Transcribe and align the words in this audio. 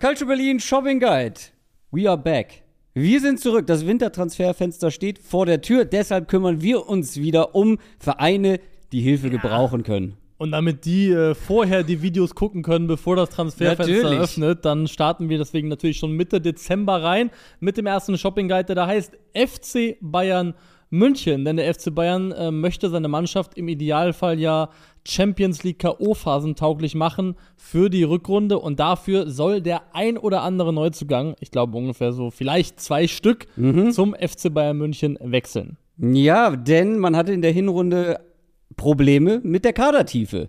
Culture 0.00 0.24
Berlin 0.24 0.58
Shopping 0.58 0.98
Guide. 0.98 1.34
We 1.90 2.08
are 2.08 2.16
back. 2.16 2.62
Wir 2.94 3.20
sind 3.20 3.38
zurück. 3.38 3.66
Das 3.66 3.86
Wintertransferfenster 3.86 4.90
steht 4.90 5.18
vor 5.18 5.44
der 5.44 5.60
Tür. 5.60 5.84
Deshalb 5.84 6.26
kümmern 6.26 6.62
wir 6.62 6.88
uns 6.88 7.18
wieder 7.18 7.54
um 7.54 7.76
Vereine, 7.98 8.60
die 8.92 9.02
Hilfe 9.02 9.26
ja. 9.26 9.32
gebrauchen 9.34 9.82
können. 9.82 10.16
Und 10.38 10.52
damit 10.52 10.86
die 10.86 11.10
äh, 11.10 11.34
vorher 11.34 11.82
die 11.82 12.00
Videos 12.00 12.34
gucken 12.34 12.62
können, 12.62 12.86
bevor 12.86 13.14
das 13.14 13.28
Transferfenster 13.28 13.92
natürlich. 13.92 14.20
öffnet, 14.20 14.64
dann 14.64 14.88
starten 14.88 15.28
wir 15.28 15.36
deswegen 15.36 15.68
natürlich 15.68 15.98
schon 15.98 16.12
Mitte 16.12 16.40
Dezember 16.40 17.02
rein 17.02 17.30
mit 17.58 17.76
dem 17.76 17.84
ersten 17.84 18.16
Shopping 18.16 18.48
Guide, 18.48 18.64
der 18.64 18.76
da 18.76 18.86
heißt 18.86 19.18
FC 19.34 19.98
Bayern 20.00 20.54
München. 20.88 21.44
Denn 21.44 21.58
der 21.58 21.74
FC 21.74 21.94
Bayern 21.94 22.32
äh, 22.32 22.50
möchte 22.50 22.88
seine 22.88 23.08
Mannschaft 23.08 23.58
im 23.58 23.68
Idealfall 23.68 24.40
ja 24.40 24.70
Champions 25.06 25.62
League 25.62 25.78
K.O.-Phasen 25.78 26.56
tauglich 26.56 26.94
machen 26.94 27.36
für 27.56 27.90
die 27.90 28.02
Rückrunde 28.02 28.58
und 28.58 28.80
dafür 28.80 29.30
soll 29.30 29.60
der 29.60 29.94
ein 29.94 30.18
oder 30.18 30.42
andere 30.42 30.72
Neuzugang, 30.72 31.34
ich 31.40 31.50
glaube 31.50 31.76
ungefähr 31.76 32.12
so 32.12 32.30
vielleicht 32.30 32.80
zwei 32.80 33.06
Stück, 33.06 33.46
mhm. 33.56 33.92
zum 33.92 34.14
FC 34.14 34.52
Bayern 34.52 34.76
München 34.76 35.18
wechseln. 35.20 35.76
Ja, 35.98 36.54
denn 36.56 36.98
man 36.98 37.16
hatte 37.16 37.32
in 37.32 37.42
der 37.42 37.52
Hinrunde 37.52 38.20
Probleme 38.76 39.40
mit 39.42 39.64
der 39.64 39.72
Kadertiefe. 39.72 40.48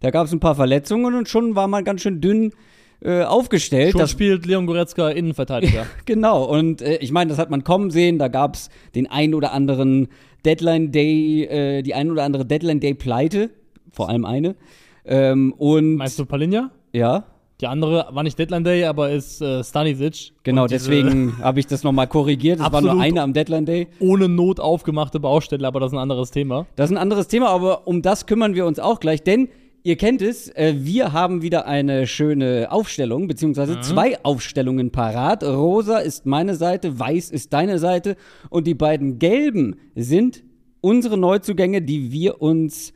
Da 0.00 0.10
gab 0.10 0.26
es 0.26 0.32
ein 0.32 0.40
paar 0.40 0.54
Verletzungen 0.54 1.14
und 1.14 1.28
schon 1.28 1.54
war 1.54 1.68
man 1.68 1.84
ganz 1.84 2.02
schön 2.02 2.20
dünn 2.20 2.52
äh, 3.00 3.22
aufgestellt. 3.22 3.92
Schon 3.92 4.00
das 4.00 4.10
spielt 4.10 4.46
Leon 4.46 4.66
Goretzka 4.66 5.08
Innenverteidiger. 5.10 5.86
genau, 6.04 6.44
und 6.44 6.82
äh, 6.82 6.96
ich 6.96 7.10
meine, 7.10 7.30
das 7.30 7.38
hat 7.38 7.50
man 7.50 7.64
kommen 7.64 7.90
sehen. 7.90 8.18
Da 8.18 8.28
gab 8.28 8.54
es 8.54 8.68
den 8.94 9.10
ein 9.10 9.34
oder 9.34 9.52
anderen 9.52 10.08
Deadline 10.44 10.92
Day, 10.92 11.44
äh, 11.44 11.82
die 11.82 11.94
ein 11.94 12.10
oder 12.10 12.24
andere 12.24 12.44
Deadline 12.44 12.80
Day 12.80 12.94
Pleite, 12.94 13.50
vor 13.92 14.08
allem 14.08 14.24
eine. 14.24 14.56
Ähm, 15.04 15.52
und 15.52 15.96
Meinst 15.96 16.18
du 16.18 16.26
Palinja? 16.26 16.70
Ja. 16.92 17.24
Die 17.62 17.68
andere 17.68 18.08
war 18.10 18.24
nicht 18.24 18.36
Deadline 18.36 18.64
Day, 18.64 18.84
aber 18.86 19.10
ist 19.10 19.40
äh, 19.40 19.62
Stanisic. 19.62 20.32
Genau, 20.42 20.66
deswegen 20.66 21.38
habe 21.42 21.60
ich 21.60 21.68
das 21.68 21.84
nochmal 21.84 22.08
korrigiert. 22.08 22.58
Es 22.58 22.72
war 22.72 22.80
nur 22.80 23.00
eine 23.00 23.22
am 23.22 23.32
Deadline 23.32 23.66
Day. 23.66 23.86
Ohne 24.00 24.28
Not 24.28 24.58
aufgemachte 24.58 25.20
Baustelle, 25.20 25.64
aber 25.68 25.78
das 25.78 25.92
ist 25.92 25.94
ein 25.94 26.00
anderes 26.00 26.32
Thema. 26.32 26.66
Das 26.74 26.90
ist 26.90 26.96
ein 26.96 27.00
anderes 27.00 27.28
Thema, 27.28 27.50
aber 27.50 27.86
um 27.86 28.02
das 28.02 28.26
kümmern 28.26 28.56
wir 28.56 28.66
uns 28.66 28.80
auch 28.80 28.98
gleich, 28.98 29.22
denn 29.22 29.48
ihr 29.84 29.94
kennt 29.96 30.22
es, 30.22 30.48
äh, 30.48 30.74
wir 30.78 31.12
haben 31.12 31.42
wieder 31.42 31.66
eine 31.66 32.08
schöne 32.08 32.66
Aufstellung, 32.72 33.28
beziehungsweise 33.28 33.76
mhm. 33.76 33.82
zwei 33.82 34.24
Aufstellungen 34.24 34.90
parat. 34.90 35.44
Rosa 35.44 35.98
ist 35.98 36.26
meine 36.26 36.56
Seite, 36.56 36.98
weiß 36.98 37.30
ist 37.30 37.52
deine 37.52 37.78
Seite 37.78 38.16
und 38.50 38.66
die 38.66 38.74
beiden 38.74 39.20
gelben 39.20 39.76
sind 39.94 40.42
unsere 40.80 41.16
Neuzugänge, 41.16 41.80
die 41.80 42.10
wir 42.10 42.42
uns 42.42 42.92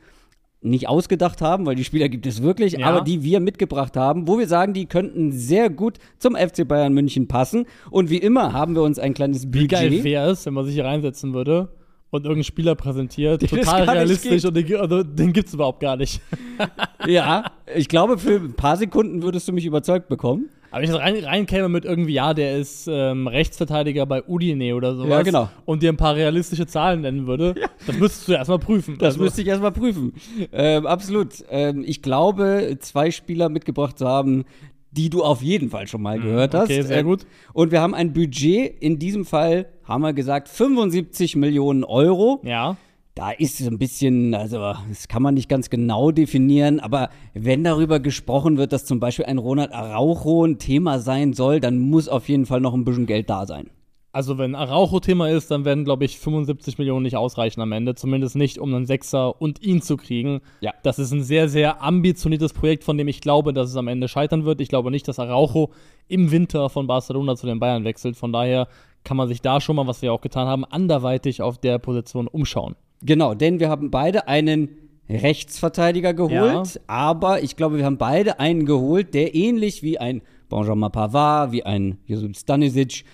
nicht 0.61 0.89
ausgedacht 0.89 1.41
haben, 1.41 1.65
weil 1.65 1.75
die 1.75 1.83
Spieler 1.83 2.09
gibt 2.09 2.25
es 2.25 2.41
wirklich, 2.41 2.73
ja. 2.73 2.87
aber 2.87 3.01
die 3.01 3.23
wir 3.23 3.39
mitgebracht 3.39 3.95
haben, 3.95 4.27
wo 4.27 4.39
wir 4.39 4.47
sagen, 4.47 4.73
die 4.73 4.85
könnten 4.85 5.31
sehr 5.31 5.69
gut 5.69 5.97
zum 6.17 6.35
FC 6.35 6.67
Bayern 6.67 6.93
München 6.93 7.27
passen. 7.27 7.65
Und 7.91 8.09
wie 8.09 8.17
immer 8.17 8.53
haben 8.53 8.75
wir 8.75 8.81
uns 8.81 8.99
ein 8.99 9.13
kleines 9.13 9.45
Budget. 9.45 9.61
Wie 9.61 9.67
geil 9.67 10.03
wäre 10.03 10.31
es, 10.31 10.45
wenn 10.45 10.53
man 10.53 10.65
sich 10.65 10.73
hier 10.73 10.85
reinsetzen 10.85 11.33
würde 11.33 11.69
und 12.09 12.21
irgendeinen 12.21 12.43
Spieler 12.43 12.75
präsentiert, 12.75 13.41
total 13.49 13.83
realistisch 13.83 14.45
und 14.45 14.55
den, 14.55 14.75
also, 14.75 15.03
den 15.03 15.33
gibt 15.33 15.47
es 15.47 15.53
überhaupt 15.53 15.79
gar 15.79 15.95
nicht. 15.95 16.21
ja, 17.07 17.51
ich 17.75 17.87
glaube, 17.87 18.17
für 18.17 18.35
ein 18.35 18.53
paar 18.53 18.77
Sekunden 18.77 19.21
würdest 19.21 19.47
du 19.47 19.53
mich 19.53 19.65
überzeugt 19.65 20.07
bekommen. 20.07 20.49
Aber 20.77 20.87
wenn 20.87 20.95
ich 20.95 21.01
rein, 21.01 21.23
reinkäme 21.23 21.69
mit 21.69 21.85
irgendwie, 21.85 22.13
ja, 22.13 22.33
der 22.33 22.57
ist 22.57 22.87
ähm, 22.87 23.27
Rechtsverteidiger 23.27 24.05
bei 24.05 24.23
Udine 24.27 24.75
oder 24.75 24.95
sowas. 24.95 25.09
Ja, 25.09 25.21
genau. 25.23 25.49
Und 25.65 25.81
dir 25.81 25.91
ein 25.91 25.97
paar 25.97 26.15
realistische 26.15 26.67
Zahlen 26.67 27.01
nennen 27.01 27.25
würde, 27.25 27.55
ja. 27.59 27.67
das 27.85 27.97
müsstest 27.97 28.27
du 28.27 28.33
erstmal 28.33 28.59
prüfen. 28.59 28.97
Das 28.99 29.13
also. 29.13 29.23
müsste 29.23 29.41
ich 29.41 29.47
erstmal 29.47 29.71
prüfen. 29.71 30.13
Ähm, 30.51 30.85
absolut. 30.85 31.43
Ähm, 31.49 31.83
ich 31.85 32.01
glaube, 32.01 32.77
zwei 32.79 33.09
Spieler 33.09 33.49
mitgebracht 33.49 33.97
zu 33.97 34.07
haben, 34.07 34.45
die 34.91 35.09
du 35.09 35.23
auf 35.23 35.41
jeden 35.41 35.69
Fall 35.69 35.87
schon 35.87 36.01
mal 36.01 36.19
mhm, 36.19 36.23
gehört 36.23 36.53
hast. 36.53 36.65
Okay, 36.65 36.81
sehr 36.83 37.03
gut. 37.03 37.25
Und 37.53 37.71
wir 37.71 37.81
haben 37.81 37.95
ein 37.95 38.13
Budget, 38.13 38.75
in 38.79 38.99
diesem 38.99 39.25
Fall 39.25 39.67
haben 39.83 40.01
wir 40.01 40.13
gesagt 40.13 40.47
75 40.47 41.35
Millionen 41.35 41.83
Euro. 41.83 42.41
Ja 42.43 42.77
da 43.17 43.31
ist 43.31 43.59
ein 43.61 43.79
bisschen, 43.79 44.35
also 44.35 44.73
das 44.87 45.07
kann 45.07 45.23
man 45.23 45.33
nicht 45.33 45.49
ganz 45.49 45.69
genau 45.71 46.11
definieren, 46.11 46.79
aber 46.79 47.09
wenn 47.33 47.63
darüber 47.63 47.99
gesprochen 47.99 48.57
wird, 48.57 48.71
dass 48.73 48.85
zum 48.85 48.99
Beispiel 48.99 49.25
ein 49.25 49.39
Ronald 49.39 49.71
Araujo 49.71 50.45
ein 50.45 50.59
Thema 50.59 50.99
sein 50.99 51.33
soll, 51.33 51.59
dann 51.59 51.79
muss 51.79 52.07
auf 52.07 52.29
jeden 52.29 52.45
Fall 52.45 52.61
noch 52.61 52.75
ein 52.75 52.85
bisschen 52.85 53.07
Geld 53.07 53.29
da 53.29 53.47
sein. 53.47 53.71
Also 54.11 54.37
wenn 54.37 54.55
Araujo 54.55 54.99
Thema 54.99 55.29
ist, 55.29 55.51
dann 55.51 55.65
werden, 55.65 55.83
glaube 55.83 56.05
ich, 56.05 56.19
75 56.19 56.77
Millionen 56.77 57.03
nicht 57.03 57.17
ausreichen 57.17 57.61
am 57.61 57.71
Ende. 57.71 57.93
Zumindest 57.93 58.35
nicht, 58.35 58.57
um 58.57 58.73
einen 58.73 58.85
Sechser 58.85 59.39
und 59.39 59.61
ihn 59.61 59.81
zu 59.81 59.95
kriegen. 59.95 60.41
Ja. 60.61 60.73
Das 60.81 60.97
ist 60.97 61.11
ein 61.11 61.21
sehr, 61.21 61.49
sehr 61.49 61.83
ambitioniertes 61.83 62.53
Projekt, 62.53 62.83
von 62.83 62.97
dem 62.97 63.07
ich 63.07 63.21
glaube, 63.21 63.53
dass 63.53 63.69
es 63.69 63.75
am 63.75 63.87
Ende 63.87 64.07
scheitern 64.07 64.45
wird. 64.45 64.61
Ich 64.61 64.69
glaube 64.69 64.89
nicht, 64.89 65.07
dass 65.07 65.19
Araujo 65.19 65.71
im 66.07 66.31
Winter 66.31 66.69
von 66.69 66.87
Barcelona 66.87 67.35
zu 67.35 67.45
den 67.45 67.59
Bayern 67.59 67.83
wechselt. 67.83 68.15
Von 68.15 68.31
daher 68.31 68.67
kann 69.03 69.17
man 69.17 69.27
sich 69.27 69.41
da 69.41 69.61
schon 69.61 69.75
mal, 69.75 69.87
was 69.87 70.01
wir 70.01 70.13
auch 70.13 70.21
getan 70.21 70.47
haben, 70.47 70.65
anderweitig 70.65 71.41
auf 71.41 71.59
der 71.59 71.77
Position 71.77 72.27
umschauen. 72.27 72.75
Genau, 73.01 73.33
denn 73.33 73.59
wir 73.59 73.69
haben 73.69 73.91
beide 73.91 74.27
einen 74.27 74.69
Rechtsverteidiger 75.09 76.13
geholt, 76.13 76.75
ja. 76.75 76.81
aber 76.87 77.41
ich 77.41 77.55
glaube, 77.55 77.77
wir 77.77 77.85
haben 77.85 77.97
beide 77.97 78.39
einen 78.39 78.65
geholt, 78.65 79.13
der 79.13 79.35
ähnlich 79.35 79.81
wie 79.81 79.99
ein 79.99 80.21
Benjamin 80.49 80.91
Pavard, 80.91 81.51
wie 81.51 81.63
ein 81.63 81.97
Josip 82.05 82.35
Stanisic 82.35 83.05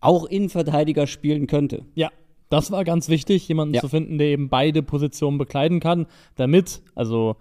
auch 0.00 0.26
Innenverteidiger 0.26 1.06
spielen 1.06 1.46
könnte. 1.46 1.84
Ja, 1.94 2.10
das 2.50 2.70
war 2.70 2.84
ganz 2.84 3.08
wichtig, 3.08 3.48
jemanden 3.48 3.74
ja. 3.74 3.80
zu 3.80 3.88
finden, 3.88 4.18
der 4.18 4.28
eben 4.28 4.48
beide 4.48 4.82
Positionen 4.82 5.38
bekleiden 5.38 5.80
kann, 5.80 6.06
damit, 6.36 6.82
also 6.94 7.36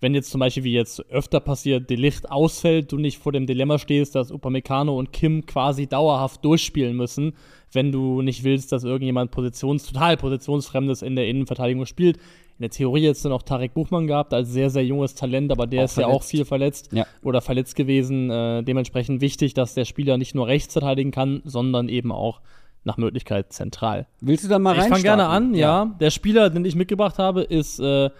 wenn 0.00 0.14
jetzt 0.14 0.30
zum 0.30 0.38
Beispiel 0.38 0.64
wie 0.64 0.72
jetzt 0.72 1.04
öfter 1.10 1.40
passiert, 1.40 1.90
Delicht 1.90 2.30
ausfällt, 2.30 2.92
du 2.92 2.98
nicht 2.98 3.18
vor 3.18 3.32
dem 3.32 3.46
Dilemma 3.46 3.78
stehst, 3.78 4.14
dass 4.14 4.30
Upamecano 4.30 4.96
und 4.96 5.12
Kim 5.12 5.46
quasi 5.46 5.86
dauerhaft 5.86 6.44
durchspielen 6.44 6.96
müssen, 6.96 7.32
wenn 7.72 7.92
du 7.92 8.22
nicht 8.22 8.44
willst, 8.44 8.72
dass 8.72 8.84
irgendjemand 8.84 9.30
positions 9.30 9.86
total 9.86 10.16
positionsfremdes 10.16 11.02
in 11.02 11.16
der 11.16 11.28
Innenverteidigung 11.28 11.86
spielt. 11.86 12.16
In 12.16 12.62
der 12.62 12.70
Theorie 12.70 13.02
jetzt 13.02 13.24
dann 13.24 13.32
auch 13.32 13.42
Tarek 13.42 13.74
Buchmann 13.74 14.08
gehabt 14.08 14.34
als 14.34 14.50
sehr, 14.50 14.68
sehr 14.68 14.84
junges 14.84 15.14
Talent, 15.14 15.52
aber 15.52 15.66
der 15.66 15.82
auch 15.82 15.84
ist 15.84 15.94
verletzt. 15.94 16.10
ja 16.10 16.16
auch 16.16 16.22
viel 16.24 16.44
verletzt 16.44 16.92
ja. 16.92 17.06
oder 17.22 17.40
verletzt 17.40 17.76
gewesen. 17.76 18.30
Äh, 18.30 18.64
dementsprechend 18.64 19.20
wichtig, 19.20 19.54
dass 19.54 19.74
der 19.74 19.84
Spieler 19.84 20.18
nicht 20.18 20.34
nur 20.34 20.48
rechts 20.48 20.72
verteidigen 20.72 21.12
kann, 21.12 21.40
sondern 21.44 21.88
eben 21.88 22.10
auch 22.10 22.40
nach 22.84 22.96
Möglichkeit 22.96 23.52
zentral. 23.52 24.06
Willst 24.20 24.44
du 24.44 24.48
dann 24.48 24.62
mal 24.62 24.74
rein? 24.74 24.84
Ich 24.84 24.88
fange 24.88 25.02
gerne 25.02 25.26
an, 25.26 25.54
ja. 25.54 25.84
ja. 25.84 25.96
Der 26.00 26.10
Spieler, 26.10 26.50
den 26.50 26.64
ich 26.64 26.74
mitgebracht 26.74 27.18
habe, 27.18 27.42
ist 27.42 27.78
äh, 27.78 28.10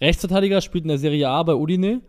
Rechtsverteidiger, 0.00 0.60
spielt 0.60 0.84
in 0.84 0.88
der 0.88 0.98
Serie 0.98 1.28
A 1.28 1.42
bei 1.42 1.54
Udine. 1.54 2.00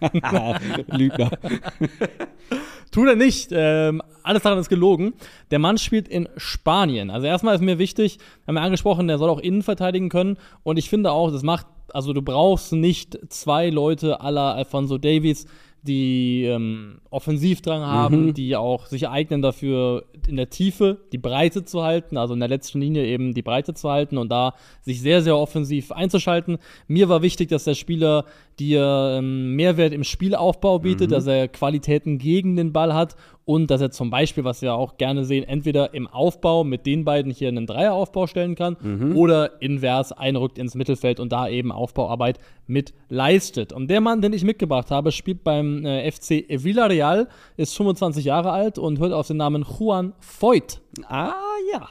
Lügner. 0.88 1.30
Tut 2.90 3.08
er 3.08 3.16
nicht. 3.16 3.50
Ähm, 3.52 4.02
alles 4.22 4.42
daran 4.42 4.58
ist 4.58 4.68
gelogen. 4.68 5.14
Der 5.50 5.58
Mann 5.58 5.78
spielt 5.78 6.08
in 6.08 6.28
Spanien. 6.36 7.10
Also 7.10 7.26
erstmal 7.26 7.54
ist 7.54 7.60
mir 7.60 7.78
wichtig, 7.78 8.18
wir 8.18 8.48
haben 8.48 8.56
ja 8.56 8.62
angesprochen, 8.62 9.08
der 9.08 9.18
soll 9.18 9.30
auch 9.30 9.38
innen 9.38 9.62
verteidigen 9.62 10.08
können. 10.08 10.36
Und 10.62 10.78
ich 10.78 10.90
finde 10.90 11.12
auch, 11.12 11.30
das 11.30 11.42
macht, 11.42 11.66
also 11.92 12.12
du 12.12 12.22
brauchst 12.22 12.72
nicht 12.72 13.18
zwei 13.28 13.70
Leute 13.70 14.20
aller 14.20 14.54
Alfonso 14.54 14.98
Davies, 14.98 15.46
die 15.86 16.44
ähm, 16.44 16.98
Offensivdrang 17.10 17.82
haben, 17.82 18.26
mhm. 18.26 18.34
die 18.34 18.56
auch 18.56 18.86
sich 18.86 19.08
eignen 19.08 19.40
dafür, 19.40 20.04
in 20.28 20.36
der 20.36 20.50
Tiefe 20.50 20.98
die 21.12 21.18
Breite 21.18 21.64
zu 21.64 21.82
halten, 21.82 22.16
also 22.16 22.34
in 22.34 22.40
der 22.40 22.48
letzten 22.48 22.80
Linie 22.80 23.06
eben 23.06 23.32
die 23.32 23.42
Breite 23.42 23.74
zu 23.74 23.88
halten 23.88 24.18
und 24.18 24.30
da 24.30 24.54
sich 24.82 25.00
sehr, 25.00 25.22
sehr 25.22 25.36
offensiv 25.36 25.92
einzuschalten. 25.92 26.58
Mir 26.88 27.08
war 27.08 27.22
wichtig, 27.22 27.48
dass 27.48 27.64
der 27.64 27.74
Spieler 27.74 28.24
dir 28.58 29.16
ähm, 29.18 29.54
Mehrwert 29.54 29.92
im 29.92 30.04
Spielaufbau 30.04 30.78
bietet, 30.80 31.08
mhm. 31.08 31.14
dass 31.14 31.26
er 31.26 31.48
Qualitäten 31.48 32.18
gegen 32.18 32.56
den 32.56 32.72
Ball 32.72 32.94
hat 32.94 33.16
und 33.46 33.70
dass 33.70 33.80
er 33.80 33.92
zum 33.92 34.10
Beispiel, 34.10 34.42
was 34.42 34.60
wir 34.60 34.74
auch 34.74 34.96
gerne 34.96 35.24
sehen, 35.24 35.44
entweder 35.44 35.94
im 35.94 36.08
Aufbau 36.08 36.64
mit 36.64 36.84
den 36.84 37.04
beiden 37.04 37.30
hier 37.30 37.46
einen 37.46 37.64
Dreieraufbau 37.64 38.26
stellen 38.26 38.56
kann 38.56 38.76
mhm. 38.82 39.16
oder 39.16 39.62
invers 39.62 40.10
einrückt 40.10 40.58
ins 40.58 40.74
Mittelfeld 40.74 41.20
und 41.20 41.30
da 41.30 41.48
eben 41.48 41.70
Aufbauarbeit 41.70 42.40
mit 42.66 42.92
leistet. 43.08 43.72
Und 43.72 43.88
der 43.88 44.00
Mann, 44.00 44.20
den 44.20 44.32
ich 44.32 44.42
mitgebracht 44.42 44.90
habe, 44.90 45.12
spielt 45.12 45.44
beim 45.44 45.86
äh, 45.86 46.10
FC 46.10 46.44
Villarreal, 46.48 47.28
ist 47.56 47.76
25 47.76 48.24
Jahre 48.24 48.50
alt 48.50 48.78
und 48.78 48.98
hört 48.98 49.12
auf 49.12 49.28
den 49.28 49.36
Namen 49.36 49.64
Juan 49.78 50.12
Voigt. 50.40 50.80
Ah 51.06 51.32
ja. 51.72 51.88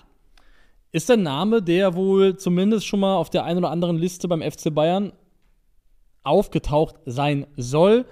Ist 0.92 1.08
der 1.08 1.18
Name, 1.18 1.62
der 1.62 1.96
wohl 1.96 2.36
zumindest 2.36 2.86
schon 2.86 3.00
mal 3.00 3.16
auf 3.16 3.30
der 3.30 3.46
einen 3.46 3.60
oder 3.60 3.72
anderen 3.72 3.98
Liste 3.98 4.28
beim 4.28 4.42
FC 4.42 4.76
Bayern 4.76 5.14
aufgetaucht 6.24 6.96
sein 7.06 7.48
soll. 7.56 8.06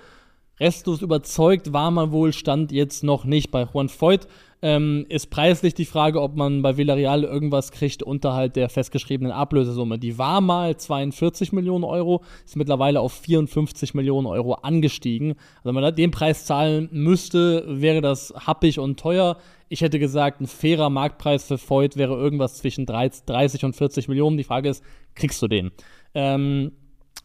Restlos 0.64 1.02
überzeugt 1.02 1.74
war 1.74 1.92
man 1.92 2.14
wohl, 2.14 2.32
stand 2.32 2.72
jetzt 2.72 3.04
noch 3.04 3.26
nicht. 3.26 3.52
Bei 3.52 3.68
Juan 3.74 3.90
Voigt 3.90 4.30
ähm, 4.62 5.06
ist 5.10 5.30
preislich 5.30 5.74
die 5.74 5.84
Frage, 5.84 6.22
ob 6.22 6.38
man 6.38 6.62
bei 6.62 6.78
Villarreal 6.78 7.26
irgendwas 7.26 7.74
kriegt 7.74 8.02
unterhalb 8.02 8.54
der 8.54 8.70
festgeschriebenen 8.70 9.34
Ablösesumme. 9.34 10.00
Die 10.00 10.18
war 10.18 10.40
mal 10.40 10.78
42 10.78 11.52
Millionen 11.52 11.84
Euro, 11.84 12.24
ist 12.46 12.56
mittlerweile 12.56 13.02
auf 13.02 13.12
54 13.12 13.94
Millionen 13.94 14.26
Euro 14.26 14.54
angestiegen. 14.54 15.32
Also 15.58 15.66
wenn 15.66 15.76
man 15.76 15.94
den 15.94 16.12
Preis 16.12 16.46
zahlen 16.46 16.88
müsste, 16.94 17.66
wäre 17.68 18.00
das 18.00 18.34
happig 18.34 18.80
und 18.80 18.98
teuer. 18.98 19.36
Ich 19.68 19.82
hätte 19.82 20.00
gesagt, 20.00 20.40
ein 20.40 20.48
fairer 20.48 20.90
Marktpreis 20.90 21.46
für 21.46 21.58
Voigt 21.58 21.98
wäre 21.98 22.16
irgendwas 22.16 22.56
zwischen 22.56 22.86
30 22.86 23.66
und 23.66 23.76
40 23.76 24.08
Millionen. 24.08 24.38
Die 24.38 24.46
Frage 24.46 24.70
ist, 24.70 24.82
kriegst 25.14 25.42
du 25.42 25.50
den? 25.50 25.72
Ähm, 26.14 26.72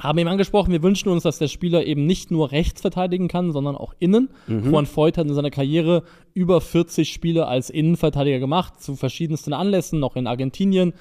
haben 0.00 0.18
eben 0.18 0.28
angesprochen, 0.28 0.72
wir 0.72 0.82
wünschen 0.82 1.08
uns, 1.08 1.24
dass 1.24 1.38
der 1.38 1.48
Spieler 1.48 1.84
eben 1.84 2.06
nicht 2.06 2.30
nur 2.30 2.52
rechts 2.52 2.80
verteidigen 2.80 3.26
kann, 3.28 3.52
sondern 3.52 3.76
auch 3.76 3.94
innen. 3.98 4.30
Mhm. 4.46 4.70
Juan 4.70 4.86
Voigt 4.86 5.18
hat 5.18 5.26
in 5.26 5.34
seiner 5.34 5.50
Karriere 5.50 6.04
über 6.34 6.60
40 6.60 7.12
Spiele 7.12 7.46
als 7.46 7.68
Innenverteidiger 7.68 8.38
gemacht, 8.38 8.80
zu 8.80 8.94
verschiedensten 8.94 9.52
Anlässen, 9.52 9.98
noch 9.98 10.14
in 10.14 10.28
Argentinien, 10.28 10.92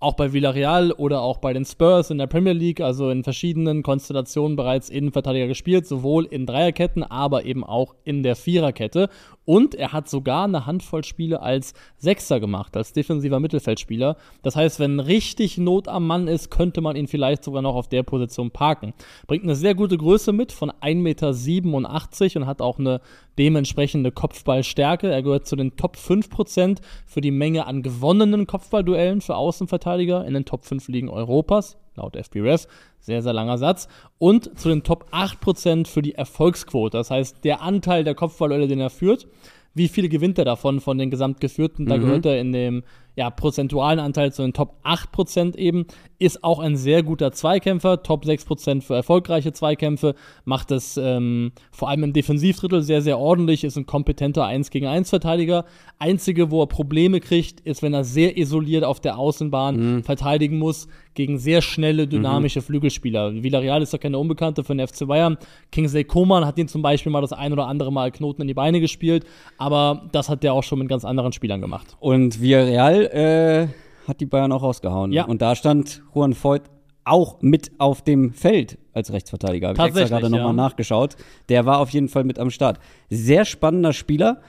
auch 0.00 0.14
bei 0.14 0.32
Villarreal 0.32 0.92
oder 0.92 1.22
auch 1.22 1.38
bei 1.38 1.52
den 1.52 1.64
Spurs 1.64 2.10
in 2.10 2.18
der 2.18 2.26
Premier 2.26 2.52
League, 2.52 2.80
also 2.80 3.10
in 3.10 3.24
verschiedenen 3.24 3.82
Konstellationen 3.82 4.56
bereits 4.56 4.88
Innenverteidiger 4.88 5.48
gespielt, 5.48 5.86
sowohl 5.86 6.24
in 6.24 6.46
Dreierketten, 6.46 7.02
aber 7.02 7.44
eben 7.44 7.64
auch 7.64 7.94
in 8.04 8.22
der 8.22 8.36
Viererkette. 8.36 9.08
Und 9.48 9.74
er 9.74 9.94
hat 9.94 10.10
sogar 10.10 10.44
eine 10.44 10.66
Handvoll 10.66 11.04
Spiele 11.04 11.40
als 11.40 11.72
Sechser 11.96 12.38
gemacht, 12.38 12.76
als 12.76 12.92
defensiver 12.92 13.40
Mittelfeldspieler. 13.40 14.18
Das 14.42 14.56
heißt, 14.56 14.78
wenn 14.78 15.00
richtig 15.00 15.56
Not 15.56 15.88
am 15.88 16.06
Mann 16.06 16.28
ist, 16.28 16.50
könnte 16.50 16.82
man 16.82 16.96
ihn 16.96 17.08
vielleicht 17.08 17.44
sogar 17.44 17.62
noch 17.62 17.74
auf 17.74 17.88
der 17.88 18.02
Position 18.02 18.50
parken. 18.50 18.92
Bringt 19.26 19.44
eine 19.44 19.54
sehr 19.54 19.74
gute 19.74 19.96
Größe 19.96 20.34
mit 20.34 20.52
von 20.52 20.70
1,87 20.70 20.96
Meter 20.96 22.40
und 22.40 22.46
hat 22.46 22.60
auch 22.60 22.78
eine 22.78 23.00
dementsprechende 23.38 24.12
Kopfballstärke. 24.12 25.10
Er 25.10 25.22
gehört 25.22 25.46
zu 25.46 25.56
den 25.56 25.76
Top 25.76 25.96
5% 25.96 26.80
für 27.06 27.22
die 27.22 27.30
Menge 27.30 27.66
an 27.66 27.82
gewonnenen 27.82 28.46
Kopfballduellen 28.46 29.22
für 29.22 29.36
Außenverteidiger 29.36 30.26
in 30.26 30.34
den 30.34 30.44
Top 30.44 30.66
5 30.66 30.88
Ligen 30.88 31.08
Europas, 31.08 31.78
laut 31.98 32.16
FBref. 32.16 32.66
Sehr, 33.00 33.22
sehr 33.22 33.32
langer 33.32 33.58
Satz. 33.58 33.88
Und 34.18 34.58
zu 34.58 34.68
den 34.68 34.82
Top 34.82 35.06
8% 35.12 35.86
für 35.86 36.02
die 36.02 36.14
Erfolgsquote. 36.14 36.96
Das 36.96 37.10
heißt, 37.10 37.44
der 37.44 37.62
Anteil 37.62 38.04
der 38.04 38.14
Kopfballduelle, 38.14 38.66
den 38.66 38.80
er 38.80 38.90
führt, 38.90 39.28
wie 39.74 39.88
viele 39.88 40.08
gewinnt 40.08 40.38
er 40.38 40.44
davon 40.44 40.80
von 40.80 40.98
den 40.98 41.10
gesamtgeführten? 41.10 41.86
Da 41.86 41.96
mhm. 41.96 42.00
gehört 42.00 42.26
er 42.26 42.40
in 42.40 42.52
dem 42.52 42.82
ja, 43.16 43.30
prozentualen 43.30 43.98
Anteil 43.98 44.32
zu 44.32 44.42
den 44.42 44.52
Top 44.52 44.76
8% 44.84 45.56
eben, 45.56 45.86
ist 46.18 46.42
auch 46.42 46.58
ein 46.58 46.76
sehr 46.76 47.02
guter 47.02 47.32
Zweikämpfer, 47.32 48.02
Top 48.02 48.24
6% 48.24 48.82
für 48.82 48.94
erfolgreiche 48.94 49.52
Zweikämpfe, 49.52 50.14
macht 50.44 50.70
es 50.70 50.96
ähm, 50.96 51.52
vor 51.70 51.88
allem 51.88 52.04
im 52.04 52.12
Defensivdrittel 52.12 52.82
sehr, 52.82 53.02
sehr 53.02 53.18
ordentlich, 53.18 53.64
ist 53.64 53.76
ein 53.76 53.86
kompetenter 53.86 54.44
1 54.44 54.70
gegen 54.70 54.86
1 54.86 55.10
Verteidiger. 55.10 55.64
Einzige, 55.98 56.50
wo 56.50 56.62
er 56.62 56.66
Probleme 56.66 57.20
kriegt, 57.20 57.60
ist, 57.60 57.82
wenn 57.82 57.94
er 57.94 58.04
sehr 58.04 58.36
isoliert 58.36 58.84
auf 58.84 59.00
der 59.00 59.18
Außenbahn 59.18 59.96
mhm. 59.96 60.04
verteidigen 60.04 60.58
muss, 60.58 60.88
gegen 61.14 61.38
sehr 61.38 61.62
schnelle, 61.62 62.06
dynamische 62.06 62.60
mhm. 62.60 62.64
Flügelspieler. 62.64 63.42
Villarreal 63.42 63.82
ist 63.82 63.94
doch 63.94 64.00
keine 64.00 64.18
Unbekannte 64.18 64.64
für 64.64 64.74
den 64.74 64.86
FC 64.86 65.06
Bayern. 65.06 65.36
Kingsley 65.72 66.04
Coman 66.04 66.46
hat 66.46 66.58
ihn 66.58 66.68
zum 66.68 66.82
Beispiel 66.82 67.10
mal 67.10 67.20
das 67.20 67.32
ein 67.32 67.52
oder 67.52 67.66
andere 67.66 67.92
Mal 67.92 68.10
Knoten 68.12 68.42
in 68.42 68.48
die 68.48 68.54
Beine 68.54 68.80
gespielt, 68.80 69.24
aber 69.56 70.08
das 70.12 70.28
hat 70.28 70.42
der 70.42 70.52
auch 70.52 70.62
schon 70.62 70.78
mit 70.78 70.88
ganz 70.88 71.04
anderen 71.04 71.32
Spielern 71.32 71.60
gemacht. 71.60 71.96
Und 72.00 72.40
Villarreal 72.40 73.06
äh, 73.06 73.68
hat 74.08 74.20
die 74.20 74.26
Bayern 74.26 74.52
auch 74.52 74.62
rausgehauen. 74.62 75.12
Ja. 75.12 75.24
Und 75.24 75.42
da 75.42 75.54
stand 75.54 76.02
Juan 76.14 76.34
Voigt 76.34 76.70
auch 77.04 77.40
mit 77.40 77.72
auf 77.78 78.02
dem 78.02 78.32
Feld 78.32 78.78
als 78.92 79.12
Rechtsverteidiger. 79.12 79.68
Habe 79.68 79.88
ich 79.88 79.96
extra 79.96 80.20
gerade 80.20 80.30
nochmal 80.30 80.48
ja. 80.48 80.52
nachgeschaut. 80.52 81.16
Der 81.48 81.64
war 81.66 81.78
auf 81.78 81.90
jeden 81.90 82.08
Fall 82.08 82.24
mit 82.24 82.38
am 82.38 82.50
Start. 82.50 82.78
Sehr 83.08 83.44
spannender 83.44 83.92
Spieler. 83.92 84.40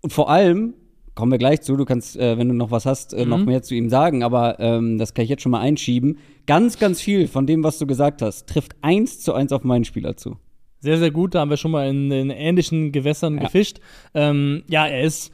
Und 0.00 0.12
vor 0.12 0.28
allem, 0.28 0.74
kommen 1.14 1.30
wir 1.30 1.38
gleich 1.38 1.60
zu, 1.60 1.76
du 1.76 1.84
kannst, 1.84 2.16
äh, 2.16 2.38
wenn 2.38 2.48
du 2.48 2.54
noch 2.54 2.70
was 2.70 2.86
hast, 2.86 3.14
äh, 3.14 3.24
mhm. 3.24 3.30
noch 3.30 3.44
mehr 3.44 3.62
zu 3.62 3.74
ihm 3.74 3.88
sagen, 3.88 4.22
aber 4.22 4.58
ähm, 4.58 4.98
das 4.98 5.14
kann 5.14 5.24
ich 5.24 5.30
jetzt 5.30 5.42
schon 5.42 5.52
mal 5.52 5.60
einschieben. 5.60 6.18
Ganz, 6.46 6.78
ganz 6.78 7.00
viel 7.00 7.28
von 7.28 7.46
dem, 7.46 7.62
was 7.62 7.78
du 7.78 7.86
gesagt 7.86 8.22
hast, 8.22 8.48
trifft 8.48 8.72
eins 8.82 9.20
zu 9.20 9.32
eins 9.32 9.52
auf 9.52 9.62
meinen 9.62 9.84
Spieler 9.84 10.16
zu. 10.16 10.36
Sehr, 10.80 10.98
sehr 10.98 11.12
gut. 11.12 11.36
Da 11.36 11.40
haben 11.40 11.50
wir 11.50 11.56
schon 11.56 11.70
mal 11.70 11.88
in, 11.88 12.10
in 12.10 12.30
ähnlichen 12.30 12.90
Gewässern 12.90 13.36
ja. 13.36 13.44
gefischt. 13.44 13.78
Ähm, 14.14 14.64
ja, 14.68 14.86
er 14.86 15.02
ist 15.02 15.30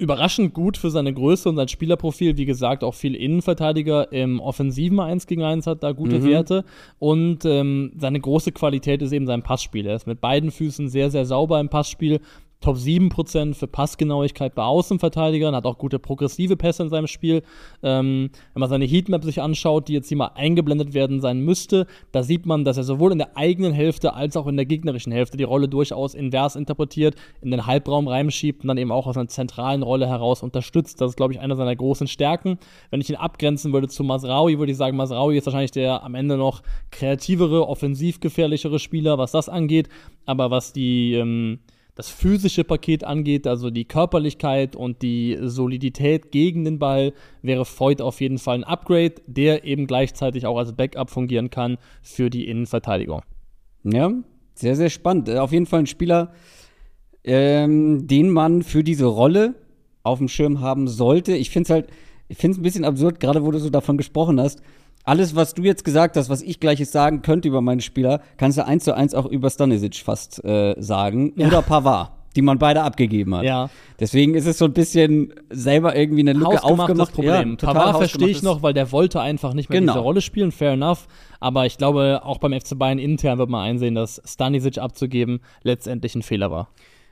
überraschend 0.00 0.54
gut 0.54 0.76
für 0.76 0.90
seine 0.90 1.12
Größe 1.12 1.48
und 1.48 1.56
sein 1.56 1.68
Spielerprofil. 1.68 2.36
Wie 2.36 2.46
gesagt, 2.46 2.82
auch 2.82 2.94
viel 2.94 3.14
Innenverteidiger 3.14 4.10
im 4.12 4.40
offensiven 4.40 4.98
1 4.98 5.26
gegen 5.26 5.42
1 5.42 5.66
hat 5.66 5.82
da 5.82 5.92
gute 5.92 6.20
mhm. 6.20 6.24
Werte. 6.24 6.64
Und 6.98 7.44
ähm, 7.44 7.92
seine 7.98 8.18
große 8.18 8.52
Qualität 8.52 9.02
ist 9.02 9.12
eben 9.12 9.26
sein 9.26 9.42
Passspiel. 9.42 9.86
Er 9.86 9.96
ist 9.96 10.06
mit 10.06 10.20
beiden 10.20 10.50
Füßen 10.50 10.88
sehr, 10.88 11.10
sehr 11.10 11.26
sauber 11.26 11.60
im 11.60 11.68
Passspiel, 11.68 12.20
Top 12.60 12.76
7% 12.76 13.54
für 13.54 13.66
Passgenauigkeit 13.66 14.54
bei 14.54 14.62
Außenverteidigern, 14.62 15.54
hat 15.54 15.64
auch 15.64 15.78
gute 15.78 15.98
progressive 15.98 16.58
Pässe 16.58 16.82
in 16.82 16.88
seinem 16.90 17.06
Spiel. 17.06 17.42
Ähm, 17.82 18.30
wenn 18.52 18.60
man 18.60 18.68
seine 18.68 18.84
Heatmap 18.84 19.24
sich 19.24 19.40
anschaut, 19.40 19.88
die 19.88 19.94
jetzt 19.94 20.08
hier 20.08 20.18
mal 20.18 20.32
eingeblendet 20.34 20.92
werden 20.92 21.22
sein 21.22 21.40
müsste, 21.40 21.86
da 22.12 22.22
sieht 22.22 22.44
man, 22.44 22.66
dass 22.66 22.76
er 22.76 22.84
sowohl 22.84 23.12
in 23.12 23.18
der 23.18 23.34
eigenen 23.34 23.72
Hälfte 23.72 24.12
als 24.12 24.36
auch 24.36 24.46
in 24.46 24.56
der 24.56 24.66
gegnerischen 24.66 25.10
Hälfte 25.10 25.38
die 25.38 25.44
Rolle 25.44 25.68
durchaus 25.68 26.12
invers 26.12 26.54
interpretiert, 26.54 27.14
in 27.40 27.50
den 27.50 27.64
Halbraum 27.64 28.08
reinschiebt 28.08 28.62
und 28.62 28.68
dann 28.68 28.76
eben 28.76 28.92
auch 28.92 29.06
aus 29.06 29.16
einer 29.16 29.28
zentralen 29.28 29.82
Rolle 29.82 30.06
heraus 30.06 30.42
unterstützt. 30.42 31.00
Das 31.00 31.12
ist, 31.12 31.16
glaube 31.16 31.32
ich, 31.32 31.40
einer 31.40 31.56
seiner 31.56 31.74
großen 31.74 32.08
Stärken. 32.08 32.58
Wenn 32.90 33.00
ich 33.00 33.08
ihn 33.08 33.16
abgrenzen 33.16 33.72
würde 33.72 33.88
zu 33.88 34.04
Masraui, 34.04 34.58
würde 34.58 34.72
ich 34.72 34.78
sagen, 34.78 34.98
Masraui 34.98 35.38
ist 35.38 35.46
wahrscheinlich 35.46 35.70
der 35.70 36.02
am 36.04 36.14
Ende 36.14 36.36
noch 36.36 36.62
kreativere, 36.90 37.66
offensiv 37.66 38.20
gefährlichere 38.20 38.78
Spieler, 38.78 39.16
was 39.16 39.32
das 39.32 39.48
angeht. 39.48 39.88
Aber 40.26 40.50
was 40.50 40.74
die 40.74 41.14
ähm, 41.14 41.60
das 42.00 42.08
physische 42.08 42.64
Paket 42.64 43.04
angeht, 43.04 43.46
also 43.46 43.68
die 43.68 43.84
Körperlichkeit 43.84 44.74
und 44.74 45.02
die 45.02 45.36
Solidität 45.42 46.32
gegen 46.32 46.64
den 46.64 46.78
Ball, 46.78 47.12
wäre 47.42 47.66
Voigt 47.66 48.00
auf 48.00 48.22
jeden 48.22 48.38
Fall 48.38 48.54
ein 48.56 48.64
Upgrade, 48.64 49.16
der 49.26 49.64
eben 49.64 49.86
gleichzeitig 49.86 50.46
auch 50.46 50.56
als 50.56 50.72
Backup 50.72 51.10
fungieren 51.10 51.50
kann 51.50 51.76
für 52.00 52.30
die 52.30 52.48
Innenverteidigung. 52.48 53.20
Ja, 53.84 54.12
sehr, 54.54 54.76
sehr 54.76 54.88
spannend. 54.88 55.28
Äh, 55.28 55.40
auf 55.40 55.52
jeden 55.52 55.66
Fall 55.66 55.80
ein 55.80 55.86
Spieler, 55.86 56.32
ähm, 57.22 58.06
den 58.06 58.30
man 58.30 58.62
für 58.62 58.82
diese 58.82 59.04
Rolle 59.04 59.56
auf 60.02 60.20
dem 60.20 60.28
Schirm 60.28 60.62
haben 60.62 60.88
sollte. 60.88 61.36
Ich 61.36 61.50
finde 61.50 61.64
es 61.64 61.70
halt, 61.70 61.88
ich 62.28 62.38
finde 62.38 62.52
es 62.54 62.60
ein 62.60 62.62
bisschen 62.62 62.86
absurd, 62.86 63.20
gerade 63.20 63.44
wo 63.44 63.50
du 63.50 63.58
so 63.58 63.68
davon 63.68 63.98
gesprochen 63.98 64.40
hast 64.40 64.62
alles, 65.04 65.34
was 65.34 65.54
du 65.54 65.62
jetzt 65.62 65.84
gesagt 65.84 66.16
hast, 66.16 66.28
was 66.28 66.42
ich 66.42 66.60
gleiches 66.60 66.92
sagen 66.92 67.22
könnte 67.22 67.48
über 67.48 67.60
meinen 67.60 67.80
Spieler, 67.80 68.20
kannst 68.36 68.58
du 68.58 68.66
eins 68.66 68.84
zu 68.84 68.94
eins 68.94 69.14
auch 69.14 69.26
über 69.26 69.50
Stanisic 69.50 69.96
fast 69.96 70.44
äh, 70.44 70.74
sagen. 70.78 71.32
Ja. 71.36 71.48
Oder 71.48 71.62
Pavard, 71.62 72.12
die 72.36 72.42
man 72.42 72.58
beide 72.58 72.82
abgegeben 72.82 73.34
hat. 73.34 73.44
Ja. 73.44 73.70
Deswegen 73.98 74.34
ist 74.34 74.46
es 74.46 74.58
so 74.58 74.66
ein 74.66 74.72
bisschen 74.72 75.32
selber 75.48 75.96
irgendwie 75.96 76.20
eine 76.20 76.34
Lücke 76.34 76.62
aufgemacht. 76.62 77.14
Problem. 77.14 77.56
Ja, 77.60 77.72
Pavard 77.72 77.96
verstehe 77.96 78.28
ich 78.28 78.42
noch, 78.42 78.62
weil 78.62 78.74
der 78.74 78.92
wollte 78.92 79.20
einfach 79.20 79.54
nicht 79.54 79.70
mehr 79.70 79.80
genau. 79.80 79.94
diese 79.94 80.02
Rolle 80.02 80.20
spielen. 80.20 80.52
Fair 80.52 80.72
enough. 80.72 81.06
Aber 81.40 81.66
ich 81.66 81.78
glaube, 81.78 82.20
auch 82.22 82.38
beim 82.38 82.52
FC 82.52 82.78
Bayern 82.78 82.98
intern 82.98 83.38
wird 83.38 83.48
man 83.48 83.62
einsehen, 83.62 83.94
dass 83.94 84.20
Stanisic 84.24 84.78
abzugeben 84.78 85.40
letztendlich 85.62 86.14
ein 86.14 86.22
Fehler 86.22 86.50
war. 86.50 86.68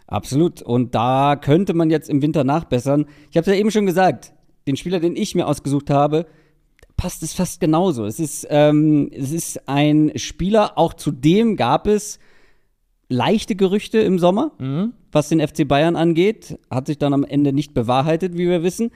Absolut. 0.06 0.62
Und 0.62 0.94
da 0.94 1.36
könnte 1.36 1.74
man 1.74 1.90
jetzt 1.90 2.08
im 2.08 2.22
Winter 2.22 2.44
nachbessern. 2.44 3.06
Ich 3.30 3.36
habe 3.36 3.42
es 3.42 3.54
ja 3.54 3.54
eben 3.54 3.70
schon 3.70 3.86
gesagt. 3.86 4.32
Den 4.66 4.76
Spieler, 4.76 5.00
den 5.00 5.16
ich 5.16 5.34
mir 5.34 5.46
ausgesucht 5.46 5.88
habe, 5.88 6.26
passt 6.98 7.22
es 7.22 7.32
fast 7.32 7.60
genauso. 7.60 8.04
Es 8.04 8.20
ist, 8.20 8.46
ähm, 8.50 9.08
es 9.14 9.32
ist 9.32 9.66
ein 9.66 10.12
Spieler, 10.16 10.76
auch 10.76 10.92
zu 10.92 11.10
dem 11.10 11.56
gab 11.56 11.86
es 11.86 12.18
leichte 13.08 13.56
Gerüchte 13.56 14.00
im 14.00 14.18
Sommer, 14.18 14.52
mhm. 14.58 14.92
was 15.10 15.30
den 15.30 15.40
FC 15.40 15.66
Bayern 15.66 15.96
angeht. 15.96 16.58
Hat 16.70 16.88
sich 16.88 16.98
dann 16.98 17.14
am 17.14 17.24
Ende 17.24 17.54
nicht 17.54 17.72
bewahrheitet, 17.72 18.34
wie 18.36 18.48
wir 18.48 18.62
wissen. 18.62 18.90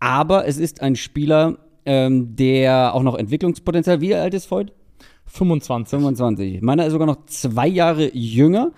Aber 0.00 0.48
es 0.48 0.58
ist 0.58 0.80
ein 0.80 0.96
Spieler, 0.96 1.58
ähm, 1.86 2.34
der 2.34 2.94
auch 2.94 3.02
noch 3.02 3.14
Entwicklungspotenzial. 3.14 4.00
Wie 4.00 4.14
alt 4.14 4.34
ist 4.34 4.50
Voigt? 4.50 4.72
25. 5.26 5.90
25. 5.90 6.62
Meiner 6.62 6.86
ist 6.86 6.92
sogar 6.92 7.06
noch 7.06 7.26
zwei 7.26 7.68
Jahre 7.68 8.10
jünger 8.14 8.72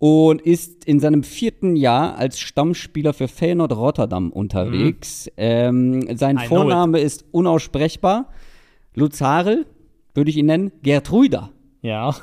und 0.00 0.40
ist 0.40 0.86
in 0.86 0.98
seinem 0.98 1.22
vierten 1.22 1.76
Jahr 1.76 2.16
als 2.16 2.40
Stammspieler 2.40 3.12
für 3.12 3.28
Feyenoord 3.28 3.76
Rotterdam 3.76 4.32
unterwegs. 4.32 5.26
Mhm. 5.26 5.32
Ähm, 5.36 6.16
sein 6.16 6.38
I 6.38 6.46
Vorname 6.46 7.00
ist 7.00 7.26
unaussprechbar. 7.32 8.32
Luzarel, 8.94 9.66
würde 10.14 10.30
ich 10.30 10.38
ihn 10.38 10.46
nennen, 10.46 10.72
Gertruida. 10.82 11.50
Ja. 11.82 12.16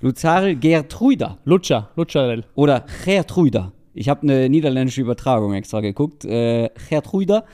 Luzarel 0.00 0.54
Gertruida. 0.54 1.38
Lutscher, 1.44 1.90
Lutscherel. 1.96 2.44
Oder 2.54 2.86
Gertruida. 3.04 3.72
Ich 3.92 4.08
habe 4.08 4.22
eine 4.22 4.48
niederländische 4.48 5.00
Übertragung 5.00 5.52
extra 5.52 5.80
geguckt. 5.80 6.24
Äh, 6.24 6.70
Gertruida 6.88 7.44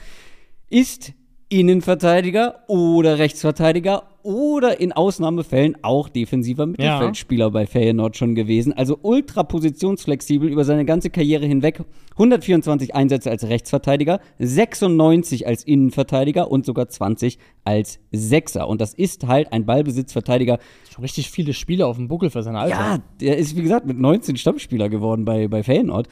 ist 0.69 1.13
Innenverteidiger 1.53 2.55
oder 2.67 3.19
Rechtsverteidiger 3.19 4.03
oder 4.23 4.79
in 4.79 4.91
Ausnahmefällen 4.91 5.77
auch 5.83 6.09
defensiver 6.09 6.65
Mittelfeldspieler 6.65 7.45
ja. 7.45 7.49
bei 7.49 7.67
Feyenoord 7.67 8.17
schon 8.17 8.33
gewesen. 8.33 8.73
Also 8.73 8.97
ultra 9.03 9.43
positionsflexibel 9.43 10.49
über 10.49 10.65
seine 10.65 10.83
ganze 10.83 11.11
Karriere 11.11 11.45
hinweg. 11.45 11.81
124 12.13 12.95
Einsätze 12.95 13.29
als 13.29 13.43
Rechtsverteidiger, 13.43 14.19
96 14.39 15.45
als 15.45 15.63
Innenverteidiger 15.63 16.49
und 16.49 16.65
sogar 16.65 16.87
20 16.87 17.37
als 17.65 17.99
Sechser. 18.11 18.67
Und 18.67 18.81
das 18.81 18.95
ist 18.95 19.27
halt 19.27 19.53
ein 19.53 19.67
Ballbesitzverteidiger. 19.67 20.57
Schon 20.91 21.03
richtig 21.03 21.29
viele 21.29 21.53
Spiele 21.53 21.85
auf 21.85 21.97
dem 21.97 22.07
Buckel 22.07 22.31
für 22.31 22.41
sein 22.41 22.55
Alter. 22.55 22.75
Ja, 22.75 22.97
der 23.21 23.37
ist, 23.37 23.55
wie 23.55 23.61
gesagt, 23.61 23.85
mit 23.85 23.99
19 23.99 24.37
Stammspieler 24.37 24.89
geworden 24.89 25.23
bei, 25.23 25.47
bei 25.47 25.61
Feyenoord. 25.61 26.07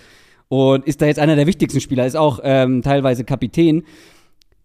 Und 0.50 0.86
ist 0.86 1.01
da 1.01 1.07
jetzt 1.07 1.17
einer 1.17 1.36
der 1.36 1.48
wichtigsten 1.48 1.81
Spieler, 1.81 2.05
ist 2.05 2.17
auch 2.17 2.41
ähm, 2.43 2.83
teilweise 2.83 3.24
Kapitän 3.24 3.83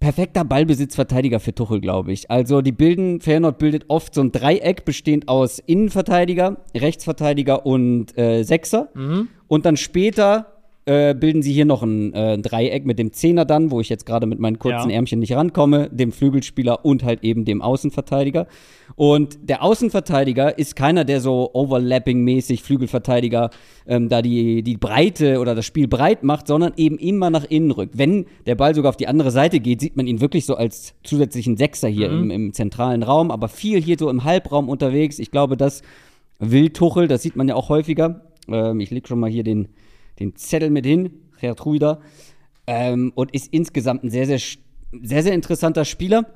perfekter 0.00 0.45
Ballbesitzverteidiger 0.45 1.41
für 1.41 1.55
Tuchel, 1.55 1.81
glaube 1.81 2.12
ich. 2.12 2.31
Also 2.31 2.62
die 2.62 2.73
bilden, 2.73 3.21
Feyenoord 3.21 3.59
bildet 3.59 3.85
oft 3.88 4.15
so 4.15 4.21
ein 4.21 4.33
Dreieck 4.33 4.85
bestehend 4.85 5.29
aus 5.29 5.59
Innenverteidiger, 5.59 6.59
Rechtsverteidiger 6.75 7.67
und 7.67 8.17
äh, 8.19 8.43
Sechser. 8.43 8.88
Mhm. 8.95 9.29
Und 9.49 9.65
dann 9.65 9.76
später 9.76 10.56
äh, 10.87 11.14
bilden 11.14 11.43
sie 11.43 11.52
hier 11.52 11.64
noch 11.64 11.83
ein 11.83 12.14
äh, 12.14 12.38
Dreieck 12.38 12.87
mit 12.87 12.99
dem 13.00 13.12
Zehner 13.12 13.45
dann, 13.45 13.73
wo 13.73 13.81
ich 13.81 13.88
jetzt 13.88 14.07
gerade 14.07 14.26
mit 14.26 14.38
meinen 14.38 14.61
kurzen 14.61 14.88
Ja. 14.88 14.97
Ärmchen 14.97 15.19
nicht 15.19 15.33
rankomme, 15.33 15.90
dem 15.90 16.12
Flügelspieler 16.12 16.85
und 16.85 17.02
halt 17.02 17.25
eben 17.25 17.45
dem 17.45 17.61
Außenverteidiger. 17.61 18.47
Und 18.95 19.37
der 19.43 19.64
Außenverteidiger 19.64 20.57
ist 20.57 20.76
keiner, 20.76 21.05
der 21.05 21.21
so 21.21 21.50
overlapping-mäßig 21.52 22.62
Flügelverteidiger 22.62 23.50
ähm, 23.88 24.09
da 24.09 24.23
die, 24.23 24.62
die 24.62 24.76
Breite 24.76 25.40
oder 25.40 25.57
das 25.57 25.66
Spiel 25.66 25.88
breit 25.88 26.23
macht, 26.23 26.47
sondern 26.47 26.73
eben 26.76 26.99
immer 26.99 27.31
nach 27.31 27.45
innen 27.45 27.73
rückt. 27.73 27.99
Wenn 27.99 28.26
der 28.47 28.55
Ball 28.55 28.73
sogar 28.76 28.90
auf 28.90 28.97
die 28.97 29.09
andere 29.09 29.33
Seite 29.33 29.59
geht, 29.59 29.81
sieht 29.81 29.97
man 29.97 30.07
ihn 30.07 30.21
wirklich 30.21 30.47
so 30.47 30.55
als 30.55 30.95
zusätzlichen 31.02 31.57
Sechser 31.57 31.88
hier 31.88 32.11
im, 32.11 32.31
im 32.31 32.52
zentralen 32.52 33.02
Raum, 33.02 33.33
aber 33.33 33.49
viel 33.49 33.83
hier 33.83 33.97
so 33.99 34.09
im 34.09 34.23
Halbraum 34.23 34.69
unterwegs. 34.69 35.19
Ich 35.19 35.33
glaube, 35.33 35.57
das 35.57 35.83
will 36.38 36.71
Tuchel, 36.71 37.09
das 37.09 37.23
sieht 37.23 37.35
man 37.35 37.49
ja 37.49 37.57
auch 37.57 37.71
häufiger. 37.71 38.21
Ähm, 38.49 38.78
ich 38.78 38.90
lege 38.90 39.09
schon 39.09 39.19
mal 39.19 39.31
hier 39.31 39.43
den, 39.43 39.69
den 40.18 40.37
Zettel 40.37 40.70
mit 40.70 40.87
hin, 40.87 41.11
Gertruida. 41.40 42.00
Ähm, 42.66 43.12
und 43.14 43.32
ist 43.32 43.52
insgesamt 43.52 44.04
ein 44.04 44.11
sehr, 44.11 44.26
sehr, 44.26 44.40
sehr, 45.02 45.23
sehr 45.23 45.32
interessanter 45.35 45.85
Spieler. 45.85 46.26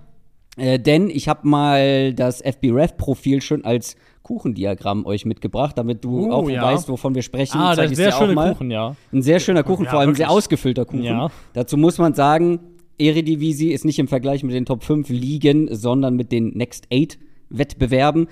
Äh, 0.56 0.78
denn 0.78 1.10
ich 1.10 1.28
habe 1.28 1.46
mal 1.48 2.12
das 2.14 2.40
FB-Ref-Profil 2.40 3.40
schon 3.42 3.64
als 3.64 3.96
Kuchendiagramm 4.22 5.06
euch 5.06 5.24
mitgebracht, 5.24 5.76
damit 5.78 6.04
du 6.04 6.28
Oh, 6.28 6.32
auch 6.32 6.50
ja. 6.50 6.62
weißt, 6.62 6.88
wovon 6.88 7.14
wir 7.14 7.22
sprechen. 7.22 7.58
Ah, 7.58 7.74
das 7.74 7.86
ich's 7.90 7.96
sehr 7.96 8.08
dir 8.10 8.14
auch 8.14 8.20
schöne 8.20 8.34
mal. 8.34 8.52
Kuchen, 8.52 8.70
ja. 8.70 8.94
Ein 9.12 9.22
sehr 9.22 9.40
schöner 9.40 9.62
Kuchen, 9.62 9.84
Ja, 9.84 9.90
vor 9.90 10.00
allem 10.00 10.10
ein 10.10 10.14
sehr 10.16 10.30
ausgefüllter 10.30 10.84
Kuchen. 10.84 11.02
Ja. 11.02 11.30
Dazu 11.52 11.76
muss 11.76 11.98
man 11.98 12.14
sagen, 12.14 12.60
Eredivisie 12.98 13.72
ist 13.72 13.84
nicht 13.84 13.98
im 13.98 14.08
Vergleich 14.08 14.42
mit 14.42 14.54
den 14.54 14.66
Top 14.66 14.84
5 14.84 15.08
Ligen, 15.08 15.74
sondern 15.74 16.14
mit 16.16 16.30
den 16.32 16.48
Next 16.48 16.86
8 16.92 17.18
Wettbewerben. 17.48 18.28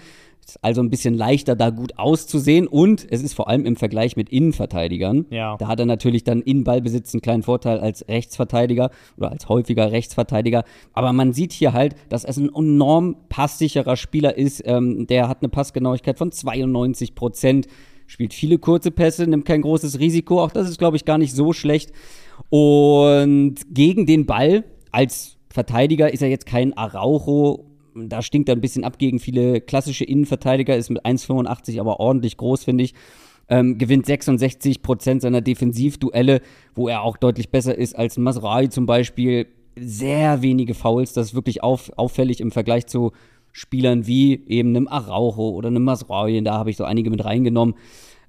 Ist 0.49 0.65
also 0.65 0.81
ein 0.81 0.89
bisschen 0.89 1.13
leichter, 1.13 1.57
da 1.57 1.69
gut 1.69 1.99
auszusehen. 1.99 2.67
Und 2.67 3.07
es 3.11 3.23
ist 3.23 3.35
vor 3.35 3.49
allem 3.49 3.67
im 3.67 3.77
Vergleich 3.77 4.17
mit 4.17 4.31
Innenverteidigern. 4.31 5.27
Ja. 5.29 5.59
Da 5.59 5.69
hat 5.69 5.79
er 5.79 5.85
natürlich 5.85 6.25
dann 6.25 6.41
in 6.41 6.65
Ballbesitz 6.65 7.13
einen 7.13 7.21
kleinen 7.21 7.43
Vorteil 7.43 7.81
als 7.81 8.09
Rechtsverteidiger 8.09 8.91
oder 9.19 9.31
als 9.31 9.51
häufiger 9.51 9.93
Rechtsverteidiger. 9.93 10.65
Aber 10.95 11.13
man 11.13 11.35
sieht 11.35 11.53
hier 11.53 11.75
halt, 11.75 11.97
dass 12.09 12.25
es 12.25 12.39
ein 12.39 12.49
enorm 12.55 13.17
passsicherer 13.29 13.97
Spieler 13.97 14.39
ist. 14.39 14.63
Ähm, 14.65 15.07
der 15.07 15.29
hat 15.29 15.43
eine 15.43 15.51
Passgenauigkeit 15.51 16.17
von 16.17 16.33
92 16.33 17.15
Prozent, 17.15 17.67
spielt 18.07 18.33
viele 18.33 18.59
kurze 18.59 18.91
Pässe, 18.91 19.27
nimmt 19.27 19.45
kein 19.45 19.61
großes 19.61 19.99
Risiko. 19.99 20.43
Auch 20.43 20.51
das 20.51 20.71
ist, 20.71 20.79
glaube 20.79 20.97
ich, 20.97 21.05
gar 21.05 21.19
nicht 21.19 21.35
so 21.35 21.53
schlecht. 21.53 21.93
Und 22.49 23.57
gegen 23.71 24.07
den 24.07 24.25
Ball 24.25 24.65
als 24.93 25.37
Verteidiger 25.51 26.11
ist 26.11 26.23
er 26.23 26.31
jetzt 26.31 26.47
kein 26.47 26.75
Araujo. 26.77 27.68
Da 28.07 28.23
stinkt 28.23 28.49
er 28.49 28.57
ein 28.57 28.61
bisschen 28.61 28.85
ab 28.85 28.99
gegen 28.99 29.19
viele 29.19 29.61
klassische 29.61 30.05
Innenverteidiger, 30.05 30.77
ist 30.77 30.91
mit 30.91 31.05
1,85 31.05 31.81
aber 31.81 32.01
ordentlich 32.01 32.37
groß, 32.37 32.65
finde 32.65 32.85
ich. 32.85 32.95
Ähm, 33.49 33.79
gewinnt 33.79 34.07
66 34.07 34.83
Prozent 34.83 35.23
seiner 35.23 35.41
Defensivduelle, 35.41 36.43
wo 36.75 36.89
er 36.89 37.03
auch 37.03 37.17
deutlich 37.17 37.51
besser 37.51 37.77
ist 37.77 37.97
als 37.97 38.19
Masrai 38.19 38.67
zum 38.67 38.87
Beispiel. 38.87 39.47
Sehr 39.81 40.43
wenige 40.43 40.75
Fouls, 40.75 41.13
das 41.13 41.29
ist 41.29 41.35
wirklich 41.35 41.63
auf, 41.63 41.91
auffällig 41.97 42.41
im 42.41 42.51
Vergleich 42.51 42.87
zu 42.87 43.13
Spielern 43.53 44.07
wie 44.07 44.45
eben 44.47 44.77
einem 44.77 44.89
Araujo 44.89 45.51
oder 45.51 45.69
einem 45.69 45.85
Masrai. 45.85 46.41
Da 46.43 46.55
habe 46.55 46.71
ich 46.71 46.77
so 46.77 46.85
einige 46.85 47.11
mit 47.11 47.25
reingenommen. 47.25 47.75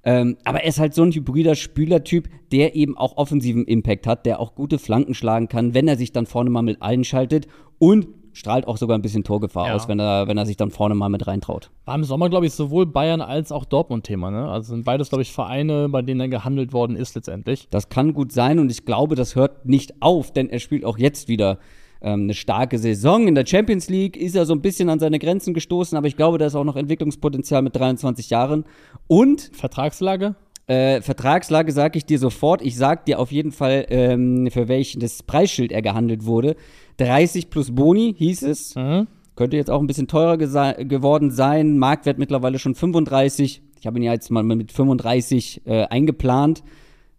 Ähm, 0.03 0.37
aber 0.45 0.61
er 0.61 0.69
ist 0.69 0.79
halt 0.79 0.93
so 0.93 1.03
ein 1.03 1.11
hybrider 1.11 1.55
Spielertyp, 1.55 2.29
der 2.51 2.75
eben 2.75 2.97
auch 2.97 3.17
offensiven 3.17 3.65
Impact 3.65 4.07
hat, 4.07 4.25
der 4.25 4.39
auch 4.39 4.55
gute 4.55 4.79
Flanken 4.79 5.13
schlagen 5.13 5.49
kann, 5.49 5.73
wenn 5.73 5.87
er 5.87 5.97
sich 5.97 6.13
dann 6.13 6.25
vorne 6.25 6.49
mal 6.49 6.61
mit 6.61 6.81
einschaltet 6.81 7.47
und 7.79 8.07
strahlt 8.39 8.67
auch 8.67 8.77
sogar 8.77 8.97
ein 8.97 9.01
bisschen 9.01 9.23
Torgefahr 9.23 9.67
Ja. 9.67 9.75
aus, 9.75 9.87
wenn 9.87 9.99
er, 9.99 10.27
wenn 10.27 10.37
er 10.37 10.45
sich 10.45 10.57
dann 10.57 10.71
vorne 10.71 10.95
mal 10.95 11.09
mit 11.09 11.27
reintraut. 11.27 11.69
War 11.85 11.95
im 11.95 12.03
Sommer, 12.03 12.29
glaube 12.29 12.45
ich, 12.45 12.53
sowohl 12.53 12.85
Bayern 12.85 13.21
als 13.21 13.51
auch 13.51 13.65
Dortmund 13.65 14.05
Thema, 14.05 14.31
ne? 14.31 14.49
Also 14.49 14.73
sind 14.73 14.85
beides, 14.85 15.09
glaube 15.09 15.21
ich, 15.21 15.31
Vereine, 15.31 15.89
bei 15.89 16.01
denen 16.01 16.21
er 16.21 16.29
gehandelt 16.29 16.73
worden 16.73 16.95
ist 16.95 17.15
letztendlich. 17.15 17.67
Das 17.69 17.89
kann 17.89 18.13
gut 18.13 18.31
sein 18.31 18.57
und 18.59 18.71
ich 18.71 18.85
glaube, 18.85 19.15
das 19.15 19.35
hört 19.35 19.65
nicht 19.65 20.01
auf, 20.01 20.31
denn 20.31 20.49
er 20.49 20.59
spielt 20.59 20.85
auch 20.85 20.97
jetzt 20.97 21.27
wieder 21.27 21.59
ähm, 22.01 22.23
eine 22.23 22.33
starke 22.33 22.77
Saison. 22.79 23.27
In 23.27 23.35
der 23.35 23.45
Champions 23.45 23.89
League 23.89 24.15
ist 24.15 24.33
er 24.35 24.45
so 24.45 24.53
ein 24.53 24.61
bisschen 24.61 24.89
an 24.89 24.99
seine 24.99 25.19
Grenzen 25.19 25.53
gestoßen, 25.53 25.97
aber 25.97 26.07
ich 26.07 26.15
glaube, 26.15 26.37
da 26.37 26.45
ist 26.45 26.55
auch 26.55 26.63
noch 26.63 26.77
Entwicklungspotenzial 26.77 27.61
mit 27.61 27.75
23 27.75 28.29
Jahren. 28.29 28.63
Und 29.07 29.51
Vertragslage? 29.53 30.35
Äh, 30.67 31.01
Vertragslage 31.01 31.71
sage 31.71 31.97
ich 31.97 32.05
dir 32.05 32.19
sofort. 32.19 32.61
Ich 32.61 32.77
sag 32.77 33.03
dir 33.05 33.19
auf 33.19 33.31
jeden 33.31 33.51
Fall, 33.51 33.85
ähm, 33.89 34.47
für 34.51 34.67
welches 34.67 35.23
Preisschild 35.23 35.71
er 35.71 35.81
gehandelt 35.81 36.25
wurde. 36.25 36.55
30 36.99 37.49
plus 37.49 37.73
Boni 37.73 38.13
hieß 38.17 38.43
es. 38.43 38.75
Mhm. 38.75 39.07
Könnte 39.35 39.57
jetzt 39.57 39.71
auch 39.71 39.79
ein 39.79 39.87
bisschen 39.87 40.07
teurer 40.07 40.37
geworden 40.37 41.31
sein. 41.31 41.77
Marktwert 41.77 42.19
mittlerweile 42.19 42.59
schon 42.59 42.75
35. 42.75 43.61
Ich 43.79 43.87
habe 43.87 43.97
ihn 43.97 44.03
ja 44.03 44.11
jetzt 44.11 44.29
mal 44.31 44.43
mit 44.43 44.71
35 44.71 45.61
äh, 45.65 45.85
eingeplant, 45.85 46.63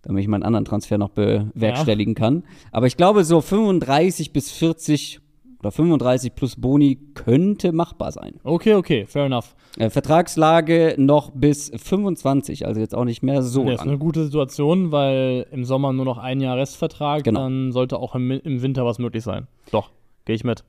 damit 0.03 0.23
ich 0.23 0.29
meinen 0.29 0.43
anderen 0.43 0.67
Transfer 0.67 0.99
noch 0.99 1.09
bewerkstelligen 1.11 2.15
kann. 2.15 2.45
Aber 2.73 2.87
ich 2.87 2.99
glaube, 2.99 3.25
so 3.25 3.41
35 3.41 4.33
bis 4.33 4.51
40 4.51 5.21
oder 5.61 5.71
35 5.71 6.35
plus 6.35 6.57
Boni 6.57 6.99
könnte 7.15 7.73
machbar 7.73 8.13
sein. 8.13 8.41
Okay, 8.45 8.75
okay, 8.75 9.07
fair 9.07 9.27
enough. 9.27 9.55
Äh, 9.79 9.91
Vertragslage 9.91 10.95
noch 10.99 11.31
bis 11.31 11.71
25, 11.75 12.67
also 12.67 12.81
jetzt 12.81 12.95
auch 12.95 13.05
nicht 13.05 13.23
mehr 13.23 13.43
so 13.43 13.65
Ja, 13.67 13.75
ist 13.75 13.81
eine 13.81 13.99
gute 13.99 14.25
Situation, 14.25 14.91
weil 14.91 15.47
im 15.53 15.65
Sommer 15.65 15.93
nur 15.93 16.05
noch 16.05 16.19
ein 16.19 16.41
Jahr 16.41 16.57
Restvertrag, 16.57 17.25
Genau. 17.25 17.41
dann 17.41 17.73
sollte 17.73 17.99
auch 17.99 18.15
im, 18.15 18.31
im 18.31 18.63
Winter 18.63 18.85
was 18.85 18.99
möglich 18.99 19.23
sein. 19.23 19.47
Doch, 19.71 19.91
gehe 20.25 20.35
ich 20.35 20.45
mit. 20.45 20.65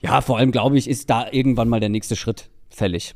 Ja, 0.00 0.20
vor 0.20 0.38
allem 0.38 0.52
glaube 0.52 0.78
ich, 0.78 0.88
ist 0.88 1.10
da 1.10 1.26
irgendwann 1.30 1.68
mal 1.68 1.80
der 1.80 1.88
nächste 1.88 2.16
Schritt 2.16 2.48
fällig. 2.68 3.14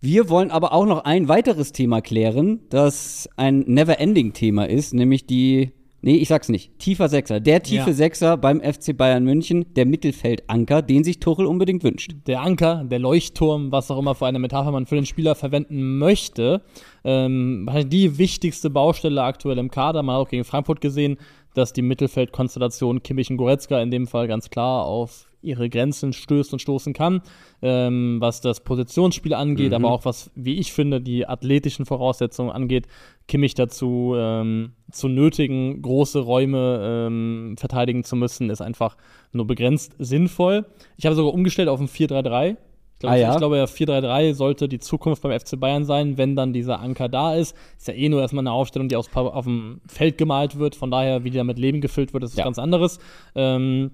Wir 0.00 0.28
wollen 0.28 0.50
aber 0.50 0.72
auch 0.72 0.86
noch 0.86 1.04
ein 1.04 1.28
weiteres 1.28 1.70
Thema 1.72 2.00
klären, 2.00 2.60
das 2.70 3.28
ein 3.36 3.60
Never-Ending-Thema 3.60 4.68
ist, 4.68 4.94
nämlich 4.94 5.26
die, 5.26 5.70
nee, 6.02 6.16
ich 6.16 6.28
sag's 6.28 6.48
nicht, 6.48 6.78
tiefer 6.78 7.08
Sechser. 7.08 7.40
Der 7.40 7.62
tiefe 7.62 7.90
Ja. 7.90 7.92
Sechser 7.92 8.36
beim 8.36 8.60
FC 8.60 8.96
Bayern 8.96 9.24
München, 9.24 9.64
der 9.74 9.86
Mittelfeldanker, 9.86 10.82
den 10.82 11.04
sich 11.04 11.20
Tuchel 11.20 11.46
unbedingt 11.46 11.82
wünscht. 11.84 12.12
Der 12.26 12.42
Anker, 12.42 12.84
der 12.84 12.98
Leuchtturm, 12.98 13.72
was 13.72 13.90
auch 13.90 13.98
immer 13.98 14.14
für 14.14 14.26
eine 14.26 14.38
Metapher 14.38 14.70
man 14.70 14.86
für 14.86 14.96
den 14.96 15.06
Spieler 15.06 15.34
verwenden 15.34 15.98
möchte, 15.98 16.62
ähm, 17.04 17.68
die 17.86 18.18
wichtigste 18.18 18.68
Baustelle 18.70 19.22
aktuell 19.22 19.58
im 19.58 19.70
Kader. 19.70 20.02
Man 20.02 20.16
hat 20.16 20.26
auch 20.26 20.30
gegen 20.30 20.44
Frankfurt 20.44 20.80
gesehen, 20.80 21.16
dass 21.54 21.72
die 21.72 21.82
Mittelfeldkonstellation 21.82 23.02
Kimmich 23.02 23.30
und 23.30 23.36
Goretzka 23.36 23.80
in 23.80 23.90
dem 23.90 24.06
Fall 24.06 24.28
ganz 24.28 24.50
klar 24.50 24.84
auf 24.84 25.28
ihre 25.42 25.68
Grenzen 25.68 26.12
stößt 26.12 26.52
und 26.52 26.58
stoßen 26.60 26.92
kann, 26.92 27.20
ähm, 27.62 28.16
was 28.20 28.40
das 28.40 28.60
Positionsspiel 28.60 29.34
angeht, 29.34 29.72
aber 29.74 29.90
auch 29.90 30.04
was, 30.04 30.30
wie 30.34 30.58
ich 30.58 30.72
finde, 30.72 31.00
die 31.00 31.26
athletischen 31.26 31.84
Voraussetzungen 31.86 32.50
angeht, 32.50 32.86
Kimmich 33.28 33.54
dazu 33.54 34.14
ähm, 34.16 34.72
zu 34.90 35.08
nötigen, 35.08 35.82
große 35.82 36.20
Räume 36.20 37.06
ähm, 37.08 37.56
verteidigen 37.58 38.04
zu 38.04 38.16
müssen, 38.16 38.50
ist 38.50 38.60
einfach 38.60 38.96
nur 39.32 39.46
begrenzt 39.46 39.94
sinnvoll. 39.98 40.66
Ich 40.96 41.06
habe 41.06 41.14
sogar 41.16 41.32
umgestellt 41.34 41.68
auf 41.68 41.80
ein 41.80 41.88
4-3-3. 41.88 42.56
Ich 42.94 43.04
glaube, 43.04 43.14
Ah, 43.14 43.18
ja? 43.18 43.32
ich 43.32 43.38
glaube, 43.38 43.56
ja, 43.56 43.64
4-3-3 43.64 44.34
sollte 44.34 44.68
die 44.68 44.78
Zukunft 44.78 45.22
beim 45.22 45.36
FC 45.36 45.58
Bayern 45.58 45.84
sein, 45.84 46.18
wenn 46.18 46.36
dann 46.36 46.52
dieser 46.52 46.78
Anker 46.78 47.08
da 47.08 47.34
ist. 47.34 47.56
Ist 47.76 47.88
ja 47.88 47.94
eh 47.94 48.08
nur 48.08 48.20
erstmal 48.20 48.42
eine 48.42 48.52
Aufstellung, 48.52 48.88
die 48.88 48.94
Pa- 49.10 49.22
auf 49.22 49.44
dem 49.44 49.80
Feld 49.88 50.18
gemalt 50.18 50.56
wird. 50.60 50.76
Von 50.76 50.92
daher, 50.92 51.24
wie 51.24 51.30
die 51.30 51.36
da 51.38 51.42
mit 51.42 51.58
Leben 51.58 51.80
gefüllt 51.80 52.12
wird, 52.12 52.22
ist 52.22 52.32
was 52.32 52.38
Ja. 52.38 52.44
ganz 52.44 52.60
anderes. 52.60 53.00
Ähm, 53.34 53.90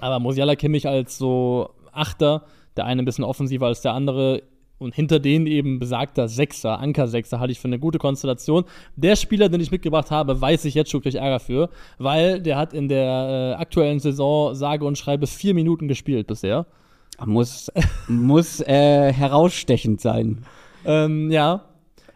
aber 0.00 0.20
Musiala 0.20 0.56
Kimmich 0.56 0.88
als 0.88 1.18
so 1.18 1.70
Achter, 1.92 2.44
der 2.76 2.84
eine 2.84 3.02
ein 3.02 3.04
bisschen 3.04 3.24
offensiver 3.24 3.66
als 3.66 3.80
der 3.80 3.94
andere 3.94 4.42
und 4.78 4.94
hinter 4.94 5.18
denen 5.18 5.46
eben 5.46 5.78
besagter 5.78 6.28
Sechser, 6.28 6.78
Anker-Sechser, 6.78 7.40
halte 7.40 7.52
ich 7.52 7.60
für 7.60 7.68
eine 7.68 7.78
gute 7.78 7.98
Konstellation. 7.98 8.64
Der 8.94 9.16
Spieler, 9.16 9.48
den 9.48 9.60
ich 9.60 9.70
mitgebracht 9.70 10.10
habe, 10.10 10.38
weiß 10.40 10.66
ich 10.66 10.74
jetzt 10.74 10.90
schon 10.90 11.00
gleich 11.00 11.14
Ärger 11.14 11.40
für, 11.40 11.70
weil 11.98 12.42
der 12.42 12.58
hat 12.58 12.74
in 12.74 12.88
der 12.88 13.54
äh, 13.56 13.60
aktuellen 13.60 14.00
Saison 14.00 14.54
sage 14.54 14.84
und 14.84 14.98
schreibe 14.98 15.26
vier 15.26 15.54
Minuten 15.54 15.88
gespielt 15.88 16.26
bisher. 16.26 16.66
Muss, 17.24 17.72
muss 18.08 18.60
äh, 18.60 19.12
herausstechend 19.12 20.00
sein. 20.00 20.44
Ähm, 20.84 21.30
ja. 21.30 21.64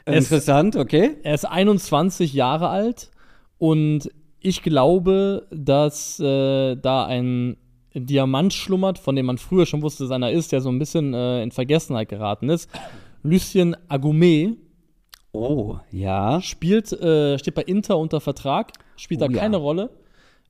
Es, 0.04 0.24
Interessant, 0.24 0.76
okay. 0.76 1.16
er 1.22 1.34
ist 1.34 1.44
21 1.46 2.32
Jahre 2.32 2.68
alt 2.68 3.10
und 3.58 4.10
ich 4.40 4.62
glaube, 4.62 5.46
dass 5.50 6.18
äh, 6.20 6.76
da 6.76 7.04
ein 7.06 7.56
Diamant 7.94 8.52
schlummert, 8.52 8.98
von 8.98 9.16
dem 9.16 9.26
man 9.26 9.38
früher 9.38 9.66
schon 9.66 9.82
wusste, 9.82 10.04
dass 10.04 10.12
einer 10.12 10.30
ist, 10.30 10.52
der 10.52 10.60
so 10.60 10.68
ein 10.68 10.78
bisschen 10.78 11.12
äh, 11.14 11.42
in 11.42 11.50
Vergessenheit 11.50 12.08
geraten 12.08 12.48
ist. 12.48 12.68
Lucien 13.22 13.76
Agumé 13.88 14.56
Oh, 15.32 15.78
ja. 15.92 16.40
spielt, 16.40 16.92
äh, 16.92 17.38
steht 17.38 17.54
bei 17.54 17.62
Inter 17.62 17.98
unter 17.98 18.20
Vertrag, 18.20 18.72
spielt 18.96 19.22
Oh, 19.22 19.26
da 19.26 19.32
ja. 19.32 19.38
keine 19.38 19.56
Rolle. 19.58 19.90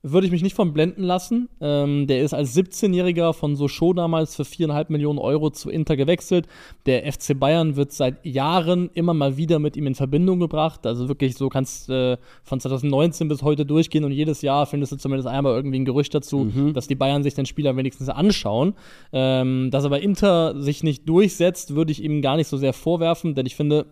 Würde 0.03 0.25
ich 0.25 0.31
mich 0.31 0.41
nicht 0.41 0.55
von 0.55 0.73
blenden 0.73 1.03
lassen. 1.03 1.47
Ähm, 1.59 2.07
der 2.07 2.21
ist 2.23 2.33
als 2.33 2.55
17-Jähriger 2.57 3.33
von 3.33 3.55
Sochaux 3.55 3.93
damals 3.93 4.35
für 4.35 4.43
4,5 4.43 4.85
Millionen 4.89 5.19
Euro 5.19 5.51
zu 5.51 5.69
Inter 5.69 5.95
gewechselt. 5.95 6.47
Der 6.87 7.11
FC 7.11 7.37
Bayern 7.39 7.75
wird 7.75 7.91
seit 7.91 8.25
Jahren 8.25 8.89
immer 8.95 9.13
mal 9.13 9.37
wieder 9.37 9.59
mit 9.59 9.77
ihm 9.77 9.85
in 9.85 9.93
Verbindung 9.93 10.39
gebracht. 10.39 10.87
Also 10.87 11.07
wirklich 11.07 11.35
so 11.35 11.49
kannst 11.49 11.89
äh, 11.89 12.17
von 12.43 12.59
2019 12.59 13.27
bis 13.27 13.43
heute 13.43 13.65
durchgehen 13.65 14.03
und 14.03 14.11
jedes 14.11 14.41
Jahr 14.41 14.65
findest 14.65 14.91
du 14.91 14.97
zumindest 14.97 15.27
einmal 15.27 15.53
irgendwie 15.53 15.79
ein 15.79 15.85
Gerücht 15.85 16.15
dazu, 16.15 16.51
dass 16.73 16.87
die 16.87 16.95
Bayern 16.95 17.21
sich 17.21 17.35
den 17.35 17.45
Spieler 17.45 17.77
wenigstens 17.77 18.09
anschauen. 18.09 18.73
Ähm, 19.13 19.69
dass 19.71 19.85
aber 19.85 20.01
Inter 20.01 20.59
sich 20.59 20.81
nicht 20.81 21.07
durchsetzt, 21.07 21.75
würde 21.75 21.91
ich 21.91 22.03
ihm 22.03 22.21
gar 22.21 22.37
nicht 22.37 22.47
so 22.47 22.57
sehr 22.57 22.73
vorwerfen, 22.73 23.35
denn 23.35 23.45
ich 23.45 23.55
finde, 23.55 23.85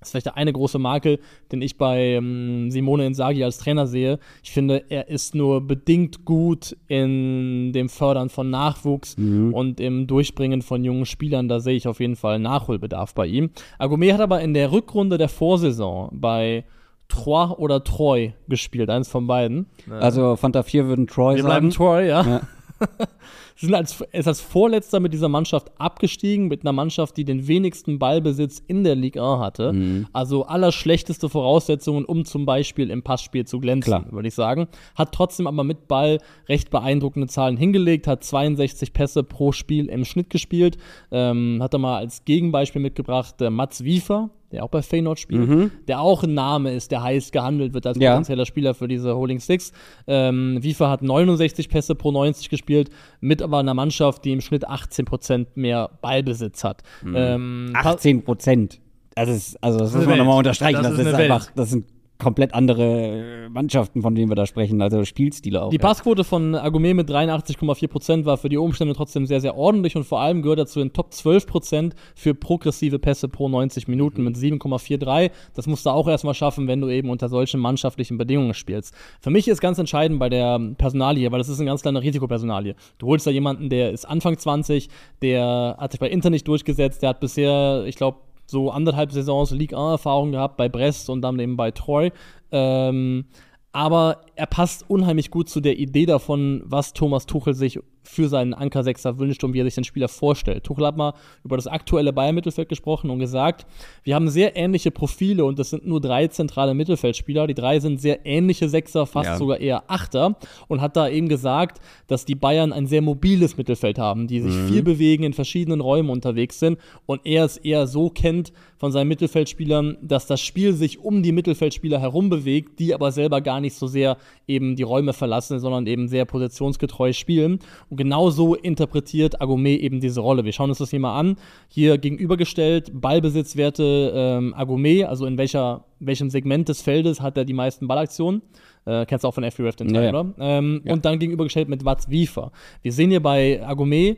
Das 0.00 0.08
ist 0.08 0.12
vielleicht 0.12 0.26
der 0.26 0.36
eine 0.36 0.52
große 0.52 0.78
Makel, 0.78 1.20
den 1.52 1.60
ich 1.62 1.76
bei 1.76 2.14
ähm, 2.14 2.70
Simone 2.70 3.06
Inzaghi 3.06 3.44
als 3.44 3.58
Trainer 3.58 3.86
sehe. 3.86 4.18
Ich 4.42 4.50
finde, 4.50 4.84
er 4.88 5.08
ist 5.08 5.34
nur 5.34 5.60
bedingt 5.60 6.24
gut 6.24 6.76
in 6.88 7.72
dem 7.72 7.88
Fördern 7.88 8.30
von 8.30 8.50
Nachwuchs 8.50 9.16
mhm. 9.18 9.52
und 9.52 9.78
im 9.78 10.06
Durchbringen 10.06 10.62
von 10.62 10.82
jungen 10.84 11.06
Spielern. 11.06 11.48
Da 11.48 11.60
sehe 11.60 11.76
ich 11.76 11.86
auf 11.86 12.00
jeden 12.00 12.16
Fall 12.16 12.38
Nachholbedarf 12.38 13.14
bei 13.14 13.26
ihm. 13.26 13.50
Agome 13.78 14.12
hat 14.12 14.20
aber 14.20 14.40
in 14.40 14.54
der 14.54 14.72
Rückrunde 14.72 15.18
der 15.18 15.28
Vorsaison 15.28 16.08
bei 16.12 16.64
Troyes 17.08 17.58
oder 17.58 17.84
Troy 17.84 18.32
gespielt, 18.48 18.88
eins 18.88 19.08
von 19.08 19.26
beiden. 19.26 19.66
Also 19.90 20.36
Fanta 20.36 20.62
4 20.62 20.86
würden 20.86 21.06
Troy 21.06 21.36
Wir 21.36 21.42
sagen. 21.42 21.50
bleiben 21.50 21.70
Troy, 21.70 22.08
ja. 22.08 22.22
ja. 22.22 22.40
Sie 23.56 23.66
sind 23.66 23.74
als, 23.74 24.00
ist 24.12 24.26
als 24.26 24.40
Vorletzter 24.40 25.00
mit 25.00 25.12
dieser 25.12 25.28
Mannschaft 25.28 25.70
abgestiegen, 25.78 26.48
mit 26.48 26.62
einer 26.62 26.72
Mannschaft, 26.72 27.16
die 27.16 27.24
den 27.24 27.46
wenigsten 27.46 27.98
Ballbesitz 27.98 28.62
in 28.66 28.84
der 28.84 28.94
Liga 28.94 29.38
hatte. 29.38 29.72
Mhm. 29.72 30.06
Also 30.12 30.46
allerschlechteste 30.46 31.28
Voraussetzungen, 31.28 32.04
um 32.04 32.24
zum 32.24 32.46
Beispiel 32.46 32.90
im 32.90 33.02
Passspiel 33.02 33.46
zu 33.46 33.60
glänzen, 33.60 34.06
würde 34.10 34.28
ich 34.28 34.34
sagen. 34.34 34.68
Hat 34.94 35.12
trotzdem 35.12 35.46
aber 35.46 35.64
mit 35.64 35.88
Ball 35.88 36.18
recht 36.48 36.70
beeindruckende 36.70 37.28
Zahlen 37.28 37.56
hingelegt, 37.56 38.06
hat 38.06 38.24
62 38.24 38.92
Pässe 38.92 39.22
pro 39.22 39.52
Spiel 39.52 39.86
im 39.86 40.04
Schnitt 40.04 40.30
gespielt. 40.30 40.78
Ähm, 41.10 41.58
hat 41.62 41.74
er 41.74 41.78
mal 41.78 41.98
als 41.98 42.24
Gegenbeispiel 42.24 42.80
mitgebracht 42.80 43.40
äh, 43.40 43.50
Mats 43.50 43.84
Wiefer, 43.84 44.30
der 44.52 44.64
auch 44.64 44.68
bei 44.68 44.82
Feyenoord 44.82 45.18
spielt, 45.18 45.48
mhm. 45.48 45.70
der 45.88 46.00
auch 46.00 46.22
ein 46.22 46.34
Name 46.34 46.72
ist, 46.72 46.90
der 46.90 47.02
heiß 47.02 47.30
gehandelt 47.32 47.74
wird 47.74 47.86
als 47.86 47.98
ja. 47.98 48.12
potenzieller 48.12 48.46
Spieler 48.46 48.74
für 48.74 48.88
diese 48.88 49.14
Holding 49.14 49.40
Six. 49.40 49.72
Ähm, 50.06 50.60
FIFA 50.62 50.90
hat 50.90 51.02
69 51.02 51.68
Pässe 51.68 51.94
pro 51.94 52.10
90 52.12 52.48
gespielt, 52.50 52.90
mit 53.20 53.42
aber 53.42 53.58
einer 53.58 53.74
Mannschaft, 53.74 54.24
die 54.24 54.32
im 54.32 54.40
Schnitt 54.40 54.68
18% 54.68 55.46
mehr 55.54 55.90
Ballbesitz 56.00 56.64
hat. 56.64 56.82
Mhm. 57.02 57.14
Ähm, 57.16 57.72
18 57.74 58.24
Prozent. 58.24 58.80
Das 59.14 59.28
ist, 59.28 59.62
also 59.62 59.78
das, 59.78 59.92
das 59.92 59.98
muss 60.00 60.08
man 60.08 60.18
nochmal 60.18 60.38
unterstreichen. 60.38 60.82
Das, 60.82 60.92
das 60.92 61.00
ist, 61.00 61.06
ist 61.06 61.14
einfach, 61.14 61.50
das 61.54 61.70
sind 61.70 61.84
komplett 62.20 62.54
andere 62.54 63.48
Mannschaften, 63.50 64.02
von 64.02 64.14
denen 64.14 64.30
wir 64.30 64.36
da 64.36 64.46
sprechen, 64.46 64.80
also 64.80 65.04
Spielstile 65.04 65.62
auch. 65.62 65.70
Die 65.70 65.78
Passquote 65.78 66.22
von 66.22 66.54
Agumé 66.54 66.94
mit 66.94 67.10
83,4 67.10 67.88
Prozent 67.88 68.26
war 68.26 68.36
für 68.36 68.48
die 68.48 68.56
Umstände 68.56 68.94
trotzdem 68.94 69.26
sehr, 69.26 69.40
sehr 69.40 69.56
ordentlich 69.56 69.96
und 69.96 70.04
vor 70.04 70.20
allem 70.20 70.42
gehört 70.42 70.60
er 70.60 70.66
zu 70.66 70.78
den 70.78 70.92
Top 70.92 71.12
12 71.12 71.46
Prozent 71.46 71.94
für 72.14 72.34
progressive 72.34 72.98
Pässe 72.98 73.28
pro 73.28 73.48
90 73.48 73.88
Minuten 73.88 74.22
mit 74.22 74.36
7,43. 74.36 75.30
Das 75.54 75.66
musst 75.66 75.86
du 75.86 75.90
auch 75.90 76.06
erstmal 76.06 76.34
schaffen, 76.34 76.68
wenn 76.68 76.80
du 76.80 76.88
eben 76.88 77.10
unter 77.10 77.28
solchen 77.28 77.60
mannschaftlichen 77.60 78.18
Bedingungen 78.18 78.54
spielst. 78.54 78.94
Für 79.20 79.30
mich 79.30 79.48
ist 79.48 79.60
ganz 79.60 79.78
entscheidend 79.78 80.20
bei 80.20 80.28
der 80.28 80.60
Personalie, 80.78 81.32
weil 81.32 81.38
das 81.38 81.48
ist 81.48 81.58
ein 81.58 81.66
ganz 81.66 81.82
kleiner 81.82 82.02
Risikopersonalie. 82.02 82.76
Du 82.98 83.06
holst 83.06 83.26
da 83.26 83.30
jemanden, 83.30 83.70
der 83.70 83.90
ist 83.90 84.04
Anfang 84.04 84.38
20, 84.38 84.88
der 85.22 85.76
hat 85.78 85.92
sich 85.92 86.00
bei 86.00 86.08
Inter 86.08 86.30
nicht 86.30 86.46
durchgesetzt, 86.46 87.02
der 87.02 87.10
hat 87.10 87.20
bisher, 87.20 87.84
ich 87.86 87.96
glaube, 87.96 88.18
so 88.50 88.70
anderthalb 88.70 89.12
Saisons 89.12 89.50
Ligue 89.52 89.76
1-Erfahrung 89.78 90.32
gehabt 90.32 90.56
bei 90.56 90.68
Brest 90.68 91.08
und 91.10 91.22
dann 91.22 91.38
eben 91.38 91.56
bei 91.56 91.70
Troy. 91.70 92.12
Ähm, 92.52 93.26
aber 93.72 94.18
er 94.40 94.46
passt 94.46 94.88
unheimlich 94.88 95.30
gut 95.30 95.50
zu 95.50 95.60
der 95.60 95.78
Idee 95.78 96.06
davon, 96.06 96.62
was 96.64 96.94
Thomas 96.94 97.26
Tuchel 97.26 97.52
sich 97.52 97.78
für 98.02 98.28
seinen 98.28 98.54
Anker-Sechser 98.54 99.18
wünscht 99.18 99.44
und 99.44 99.52
wie 99.52 99.60
er 99.60 99.64
sich 99.64 99.74
den 99.74 99.84
Spieler 99.84 100.08
vorstellt. 100.08 100.64
Tuchel 100.64 100.86
hat 100.86 100.96
mal 100.96 101.12
über 101.44 101.56
das 101.56 101.66
aktuelle 101.66 102.12
Bayern-Mittelfeld 102.14 102.68
gesprochen 102.68 103.10
und 103.10 103.18
gesagt, 103.18 103.66
wir 104.02 104.14
haben 104.14 104.28
sehr 104.30 104.56
ähnliche 104.56 104.90
Profile 104.90 105.44
und 105.44 105.58
das 105.58 105.70
sind 105.70 105.86
nur 105.86 106.00
drei 106.00 106.26
zentrale 106.28 106.72
Mittelfeldspieler. 106.72 107.46
Die 107.46 107.54
drei 107.54 107.78
sind 107.78 108.00
sehr 108.00 108.24
ähnliche 108.24 108.70
Sechser, 108.70 109.06
fast 109.06 109.26
ja. 109.26 109.36
sogar 109.36 109.60
eher 109.60 109.84
Achter 109.88 110.36
und 110.68 110.80
hat 110.80 110.96
da 110.96 111.08
eben 111.08 111.28
gesagt, 111.28 111.80
dass 112.06 112.24
die 112.24 112.34
Bayern 112.34 112.72
ein 112.72 112.86
sehr 112.86 113.02
mobiles 113.02 113.58
Mittelfeld 113.58 113.98
haben, 113.98 114.26
die 114.26 114.40
sich 114.40 114.54
mhm. 114.54 114.68
viel 114.68 114.82
bewegen, 114.82 115.22
in 115.22 115.34
verschiedenen 115.34 115.82
Räumen 115.82 116.08
unterwegs 116.08 116.58
sind 116.58 116.78
und 117.04 117.20
er 117.24 117.44
es 117.44 117.58
eher 117.58 117.86
so 117.86 118.08
kennt 118.08 118.52
von 118.78 118.92
seinen 118.92 119.08
Mittelfeldspielern, 119.08 119.98
dass 120.00 120.26
das 120.26 120.40
Spiel 120.40 120.72
sich 120.72 120.98
um 120.98 121.22
die 121.22 121.32
Mittelfeldspieler 121.32 122.00
herum 122.00 122.30
bewegt, 122.30 122.78
die 122.78 122.94
aber 122.94 123.12
selber 123.12 123.42
gar 123.42 123.60
nicht 123.60 123.76
so 123.76 123.86
sehr 123.86 124.16
eben 124.46 124.76
die 124.76 124.82
Räume 124.82 125.12
verlassen, 125.12 125.60
sondern 125.60 125.86
eben 125.86 126.08
sehr 126.08 126.24
positionsgetreu 126.24 127.12
spielen. 127.12 127.60
Und 127.88 127.96
genau 127.96 128.30
so 128.30 128.54
interpretiert 128.54 129.40
Agome 129.40 129.70
eben 129.70 130.00
diese 130.00 130.20
Rolle. 130.20 130.44
Wir 130.44 130.52
schauen 130.52 130.70
uns 130.70 130.78
das 130.78 130.90
hier 130.90 131.00
mal 131.00 131.18
an. 131.18 131.36
Hier 131.68 131.98
gegenübergestellt 131.98 132.90
Ballbesitzwerte 132.92 134.12
ähm, 134.14 134.54
Agome, 134.54 135.08
also 135.08 135.26
in 135.26 135.38
welcher, 135.38 135.84
welchem 135.98 136.30
Segment 136.30 136.68
des 136.68 136.82
Feldes 136.82 137.20
hat 137.20 137.36
er 137.36 137.44
die 137.44 137.52
meisten 137.52 137.86
Ballaktionen. 137.86 138.42
Äh, 138.86 139.04
kennst 139.06 139.24
du 139.24 139.28
auch 139.28 139.34
von 139.34 139.44
FBref 139.44 139.76
den 139.76 139.88
Teil, 139.88 140.04
ja, 140.04 140.12
ja. 140.12 140.20
oder? 140.20 140.34
Ähm, 140.38 140.82
ja. 140.84 140.92
Und 140.92 141.04
dann 141.04 141.18
gegenübergestellt 141.18 141.68
mit 141.68 141.84
Watts 141.84 142.08
Wiefer. 142.08 142.50
Wir 142.82 142.92
sehen 142.92 143.10
hier 143.10 143.22
bei 143.22 143.60
Agome 143.64 144.16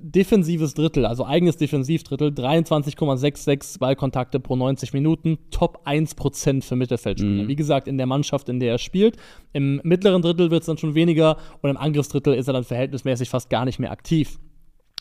defensives 0.00 0.74
Drittel, 0.74 1.04
also 1.04 1.26
eigenes 1.26 1.56
Defensivdrittel, 1.56 2.28
23,66 2.28 3.78
Ballkontakte 3.78 4.40
pro 4.40 4.56
90 4.56 4.92
Minuten, 4.92 5.38
Top 5.50 5.86
1% 5.86 6.62
für 6.62 6.76
Mittelfeldspieler. 6.76 7.44
Mhm. 7.44 7.48
Wie 7.48 7.56
gesagt, 7.56 7.88
in 7.88 7.98
der 7.98 8.06
Mannschaft, 8.06 8.48
in 8.48 8.60
der 8.60 8.72
er 8.72 8.78
spielt. 8.78 9.16
Im 9.52 9.80
mittleren 9.84 10.22
Drittel 10.22 10.50
wird 10.50 10.62
es 10.62 10.66
dann 10.66 10.78
schon 10.78 10.94
weniger 10.94 11.36
und 11.62 11.70
im 11.70 11.76
Angriffsdrittel 11.76 12.34
ist 12.34 12.46
er 12.46 12.54
dann 12.54 12.64
verhältnismäßig 12.64 13.28
fast 13.28 13.50
gar 13.50 13.64
nicht 13.64 13.78
mehr 13.78 13.90
aktiv. 13.90 14.38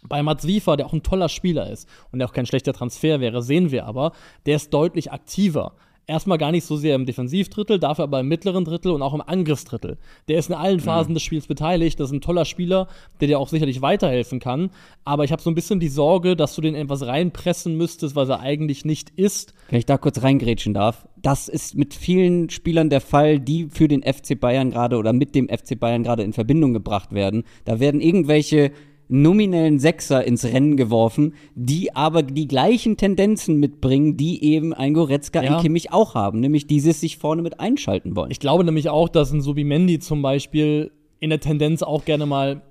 Bei 0.07 0.21
Mats 0.23 0.45
Wiefer, 0.45 0.77
der 0.77 0.85
auch 0.85 0.93
ein 0.93 1.03
toller 1.03 1.29
Spieler 1.29 1.69
ist 1.69 1.87
und 2.11 2.19
der 2.19 2.27
auch 2.27 2.33
kein 2.33 2.45
schlechter 2.45 2.73
Transfer 2.73 3.19
wäre, 3.19 3.41
sehen 3.41 3.71
wir 3.71 3.85
aber, 3.85 4.11
der 4.45 4.55
ist 4.55 4.73
deutlich 4.73 5.11
aktiver 5.11 5.73
erstmal 6.07 6.37
gar 6.37 6.51
nicht 6.51 6.65
so 6.65 6.77
sehr 6.77 6.95
im 6.95 7.05
Defensivdrittel, 7.05 7.79
dafür 7.79 8.05
aber 8.05 8.21
im 8.21 8.27
mittleren 8.27 8.65
Drittel 8.65 8.91
und 8.91 9.01
auch 9.01 9.13
im 9.13 9.21
Angriffsdrittel. 9.21 9.97
Der 10.27 10.39
ist 10.39 10.49
in 10.49 10.55
allen 10.55 10.79
Phasen 10.79 11.11
mhm. 11.11 11.15
des 11.15 11.23
Spiels 11.23 11.47
beteiligt. 11.47 11.99
Das 11.99 12.09
ist 12.09 12.13
ein 12.13 12.21
toller 12.21 12.45
Spieler, 12.45 12.87
der 13.19 13.27
dir 13.27 13.39
auch 13.39 13.49
sicherlich 13.49 13.81
weiterhelfen 13.81 14.39
kann. 14.39 14.71
Aber 15.03 15.25
ich 15.25 15.31
habe 15.31 15.41
so 15.41 15.51
ein 15.51 15.55
bisschen 15.55 15.79
die 15.79 15.89
Sorge, 15.89 16.35
dass 16.35 16.55
du 16.55 16.61
den 16.61 16.75
etwas 16.75 17.05
reinpressen 17.05 17.75
müsstest, 17.75 18.15
was 18.15 18.29
er 18.29 18.39
eigentlich 18.39 18.85
nicht 18.85 19.11
ist. 19.11 19.53
Wenn 19.69 19.79
ich 19.79 19.85
da 19.85 19.97
kurz 19.97 20.23
reingrätschen 20.23 20.73
darf. 20.73 21.07
Das 21.21 21.49
ist 21.49 21.75
mit 21.75 21.93
vielen 21.93 22.49
Spielern 22.49 22.89
der 22.89 23.01
Fall, 23.01 23.39
die 23.39 23.67
für 23.69 23.87
den 23.87 24.03
FC 24.03 24.39
Bayern 24.39 24.71
gerade 24.71 24.97
oder 24.97 25.13
mit 25.13 25.35
dem 25.35 25.49
FC 25.49 25.77
Bayern 25.77 26.03
gerade 26.03 26.23
in 26.23 26.31
Verbindung 26.31 26.73
gebracht 26.73 27.11
werden. 27.11 27.43
Da 27.65 27.79
werden 27.79 27.99
irgendwelche 27.99 28.71
nominellen 29.09 29.79
Sechser 29.79 30.25
ins 30.25 30.43
Rennen 30.45 30.77
geworfen, 30.77 31.35
die 31.55 31.95
aber 31.95 32.23
die 32.23 32.47
gleichen 32.47 32.97
Tendenzen 32.97 33.57
mitbringen, 33.57 34.17
die 34.17 34.43
eben 34.43 34.73
ein 34.73 34.93
Goretzka, 34.93 35.41
ja. 35.41 35.55
ein 35.55 35.61
Kimmich 35.61 35.93
auch 35.93 36.15
haben, 36.15 36.39
nämlich 36.39 36.67
dieses 36.67 36.99
sich 37.01 37.17
vorne 37.17 37.41
mit 37.41 37.59
einschalten 37.59 38.15
wollen. 38.15 38.31
Ich 38.31 38.39
glaube 38.39 38.63
nämlich 38.63 38.89
auch, 38.89 39.09
dass 39.09 39.31
ein 39.31 39.41
Subimendi 39.41 39.99
zum 39.99 40.21
Beispiel 40.21 40.91
in 41.19 41.29
der 41.29 41.39
Tendenz 41.39 41.83
auch 41.83 42.05
gerne 42.05 42.25
mal. 42.25 42.61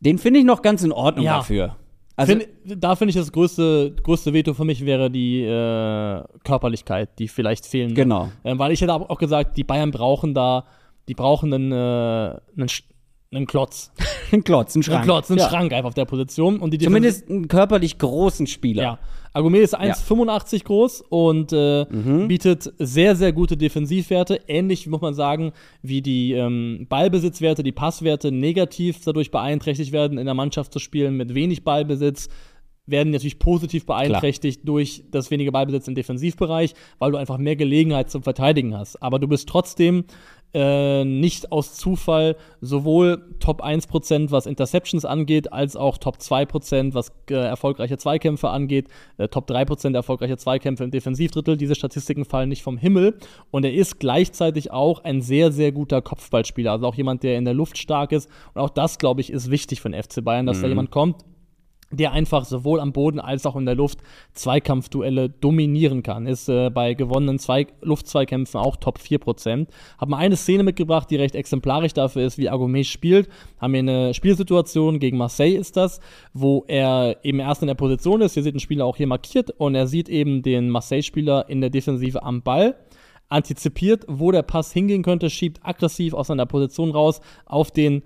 Den 0.00 0.18
finde 0.18 0.40
ich 0.40 0.44
noch 0.44 0.62
ganz 0.62 0.82
in 0.82 0.92
Ordnung 0.92 1.24
ja. 1.24 1.38
dafür. 1.38 1.76
Also, 2.16 2.32
find, 2.32 2.48
da 2.64 2.94
finde 2.94 3.10
ich 3.10 3.16
das 3.16 3.32
größte, 3.32 3.96
größte 4.02 4.32
Veto 4.32 4.54
für 4.54 4.64
mich 4.64 4.86
wäre 4.86 5.10
die 5.10 5.42
äh, 5.42 6.22
Körperlichkeit, 6.44 7.18
die 7.18 7.26
vielleicht 7.26 7.66
fehlen. 7.66 7.94
Genau. 7.94 8.30
Äh, 8.44 8.56
weil 8.56 8.70
ich 8.70 8.80
hätte 8.80 8.94
auch 8.94 9.18
gesagt, 9.18 9.56
die 9.56 9.64
Bayern 9.64 9.90
brauchen 9.90 10.32
da, 10.32 10.64
die 11.08 11.14
brauchen 11.14 11.52
einen, 11.52 11.72
äh, 11.72 12.38
einen 12.56 12.68
einen 13.36 13.46
Klotz. 13.46 13.92
ein 14.32 14.44
Klotz, 14.44 14.74
ein 14.74 14.82
Schrank. 14.82 15.00
Ein 15.00 15.04
Klotz, 15.04 15.30
ein 15.30 15.38
ja. 15.38 15.48
Schrank 15.48 15.72
einfach 15.72 15.88
auf 15.88 15.94
der 15.94 16.04
Position. 16.04 16.58
Und 16.58 16.72
die 16.72 16.78
Zumindest 16.78 17.28
einen 17.28 17.48
körperlich 17.48 17.98
großen 17.98 18.46
Spieler. 18.46 18.82
Ja. 18.82 18.98
Agumé 19.34 19.58
ist 19.58 19.76
1,85 19.76 20.52
ja. 20.52 20.58
groß 20.64 21.00
und 21.08 21.52
äh, 21.52 21.86
mhm. 21.90 22.28
bietet 22.28 22.72
sehr, 22.78 23.16
sehr 23.16 23.32
gute 23.32 23.56
Defensivwerte. 23.56 24.40
Ähnlich, 24.46 24.86
muss 24.86 25.00
man 25.00 25.14
sagen, 25.14 25.52
wie 25.82 26.02
die 26.02 26.34
ähm, 26.34 26.86
Ballbesitzwerte, 26.88 27.64
die 27.64 27.72
Passwerte 27.72 28.30
negativ 28.30 29.00
dadurch 29.04 29.32
beeinträchtigt 29.32 29.90
werden, 29.90 30.18
in 30.18 30.26
der 30.26 30.34
Mannschaft 30.34 30.72
zu 30.72 30.78
spielen 30.78 31.16
mit 31.16 31.34
wenig 31.34 31.64
Ballbesitz 31.64 32.28
werden 32.86 33.10
natürlich 33.10 33.38
positiv 33.38 33.86
beeinträchtigt 33.86 34.62
Klar. 34.62 34.74
durch 34.74 35.04
das 35.10 35.30
wenige 35.30 35.52
Ballbesitz 35.52 35.88
im 35.88 35.94
Defensivbereich, 35.94 36.74
weil 36.98 37.12
du 37.12 37.16
einfach 37.16 37.38
mehr 37.38 37.56
Gelegenheit 37.56 38.10
zum 38.10 38.22
Verteidigen 38.22 38.76
hast. 38.76 39.02
Aber 39.02 39.18
du 39.18 39.26
bist 39.26 39.48
trotzdem 39.48 40.04
äh, 40.54 41.04
nicht 41.04 41.52
aus 41.52 41.74
Zufall 41.74 42.36
sowohl 42.60 43.22
Top 43.40 43.62
1%, 43.62 44.30
was 44.30 44.46
Interceptions 44.46 45.04
angeht, 45.04 45.52
als 45.52 45.76
auch 45.76 45.98
Top 45.98 46.18
2%, 46.18 46.94
was 46.94 47.12
äh, 47.30 47.34
erfolgreiche 47.34 47.98
Zweikämpfe 47.98 48.48
angeht, 48.48 48.88
äh, 49.18 49.28
Top 49.28 49.50
3% 49.50 49.94
erfolgreiche 49.94 50.36
Zweikämpfe 50.36 50.84
im 50.84 50.90
Defensivdrittel. 50.90 51.56
Diese 51.56 51.74
Statistiken 51.74 52.24
fallen 52.24 52.48
nicht 52.48 52.62
vom 52.62 52.78
Himmel. 52.78 53.18
Und 53.50 53.64
er 53.64 53.74
ist 53.74 53.98
gleichzeitig 53.98 54.70
auch 54.70 55.02
ein 55.04 55.20
sehr, 55.20 55.52
sehr 55.52 55.72
guter 55.72 56.00
Kopfballspieler. 56.00 56.72
Also 56.72 56.86
auch 56.86 56.94
jemand, 56.94 57.22
der 57.22 57.36
in 57.36 57.44
der 57.44 57.54
Luft 57.54 57.76
stark 57.76 58.12
ist. 58.12 58.30
Und 58.54 58.60
auch 58.60 58.70
das, 58.70 58.98
glaube 58.98 59.20
ich, 59.20 59.30
ist 59.30 59.50
wichtig 59.50 59.80
für 59.80 59.90
den 59.90 60.00
FC 60.00 60.24
Bayern, 60.24 60.46
dass 60.46 60.58
mhm. 60.58 60.62
da 60.62 60.68
jemand 60.68 60.90
kommt, 60.90 61.24
der 61.96 62.12
einfach 62.12 62.44
sowohl 62.44 62.80
am 62.80 62.92
Boden 62.92 63.20
als 63.20 63.46
auch 63.46 63.56
in 63.56 63.66
der 63.66 63.74
Luft 63.74 63.98
Zweikampfduelle 64.32 65.28
dominieren 65.28 66.02
kann. 66.02 66.26
Ist 66.26 66.48
äh, 66.48 66.70
bei 66.70 66.94
gewonnenen 66.94 67.38
Zwei 67.38 67.66
Luftzweikämpfen 67.82 68.60
auch 68.60 68.76
Top 68.76 68.98
4%. 68.98 69.66
Haben 69.98 70.10
wir 70.10 70.16
eine 70.16 70.36
Szene 70.36 70.62
mitgebracht, 70.62 71.10
die 71.10 71.16
recht 71.16 71.34
exemplarisch 71.34 71.92
dafür 71.92 72.24
ist, 72.24 72.38
wie 72.38 72.50
Agomé 72.50 72.84
spielt. 72.84 73.28
Haben 73.58 73.72
wir 73.72 73.80
eine 73.80 74.14
Spielsituation 74.14 74.98
gegen 74.98 75.16
Marseille 75.16 75.56
ist 75.56 75.76
das, 75.76 76.00
wo 76.32 76.64
er 76.68 77.16
eben 77.22 77.40
erst 77.40 77.62
in 77.62 77.68
der 77.68 77.74
Position 77.74 78.20
ist. 78.20 78.36
Ihr 78.36 78.42
seht 78.42 78.54
den 78.54 78.60
Spieler 78.60 78.84
auch 78.84 78.96
hier 78.96 79.06
markiert 79.06 79.50
und 79.50 79.74
er 79.74 79.86
sieht 79.86 80.08
eben 80.08 80.42
den 80.42 80.70
Marseille-Spieler 80.70 81.48
in 81.48 81.60
der 81.60 81.70
Defensive 81.70 82.22
am 82.22 82.42
Ball 82.42 82.76
antizipiert, 83.28 84.04
wo 84.08 84.30
der 84.30 84.42
Pass 84.42 84.72
hingehen 84.72 85.02
könnte, 85.02 85.30
schiebt 85.30 85.60
aggressiv 85.62 86.14
aus 86.14 86.28
seiner 86.28 86.46
Position 86.46 86.90
raus 86.90 87.20
auf 87.46 87.70
den 87.70 88.02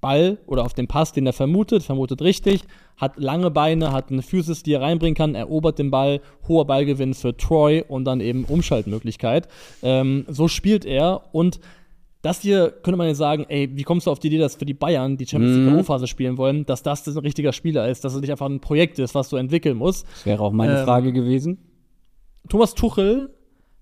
Ball 0.00 0.38
oder 0.46 0.64
auf 0.64 0.74
den 0.74 0.86
Pass, 0.86 1.12
den 1.12 1.26
er 1.26 1.32
vermutet, 1.32 1.82
vermutet 1.82 2.22
richtig, 2.22 2.62
hat 2.96 3.18
lange 3.18 3.50
Beine, 3.50 3.92
hat 3.92 4.10
eine 4.10 4.22
Physis, 4.22 4.62
die 4.62 4.72
er 4.72 4.82
reinbringen 4.82 5.14
kann, 5.14 5.34
erobert 5.34 5.78
den 5.78 5.90
Ball, 5.90 6.20
hoher 6.48 6.66
Ballgewinn 6.66 7.14
für 7.14 7.36
Troy 7.36 7.84
und 7.86 8.04
dann 8.04 8.20
eben 8.20 8.44
Umschaltmöglichkeit. 8.44 9.48
Ähm, 9.82 10.24
so 10.28 10.48
spielt 10.48 10.84
er 10.84 11.22
und 11.32 11.60
das 12.22 12.42
hier 12.42 12.70
könnte 12.70 12.98
man 12.98 13.08
jetzt 13.08 13.18
sagen, 13.18 13.46
ey, 13.48 13.70
wie 13.74 13.82
kommst 13.82 14.06
du 14.06 14.10
auf 14.10 14.18
die 14.18 14.26
Idee, 14.26 14.38
dass 14.38 14.56
für 14.56 14.66
die 14.66 14.74
Bayern, 14.74 15.16
die 15.16 15.26
Champions 15.26 15.56
League 15.56 15.74
mhm. 15.74 15.84
Phase 15.84 16.06
spielen 16.06 16.36
wollen, 16.36 16.66
dass 16.66 16.82
das 16.82 17.06
ein 17.06 17.16
richtiger 17.18 17.52
Spieler 17.52 17.88
ist, 17.88 18.04
dass 18.04 18.14
es 18.14 18.20
nicht 18.20 18.30
einfach 18.30 18.46
ein 18.46 18.60
Projekt 18.60 18.98
ist, 18.98 19.14
was 19.14 19.30
du 19.30 19.36
entwickeln 19.36 19.78
musst? 19.78 20.06
Das 20.06 20.26
wäre 20.26 20.42
auch 20.42 20.52
meine 20.52 20.80
ähm, 20.80 20.84
Frage 20.84 21.12
gewesen. 21.12 21.58
Thomas 22.48 22.74
Tuchel 22.74 23.30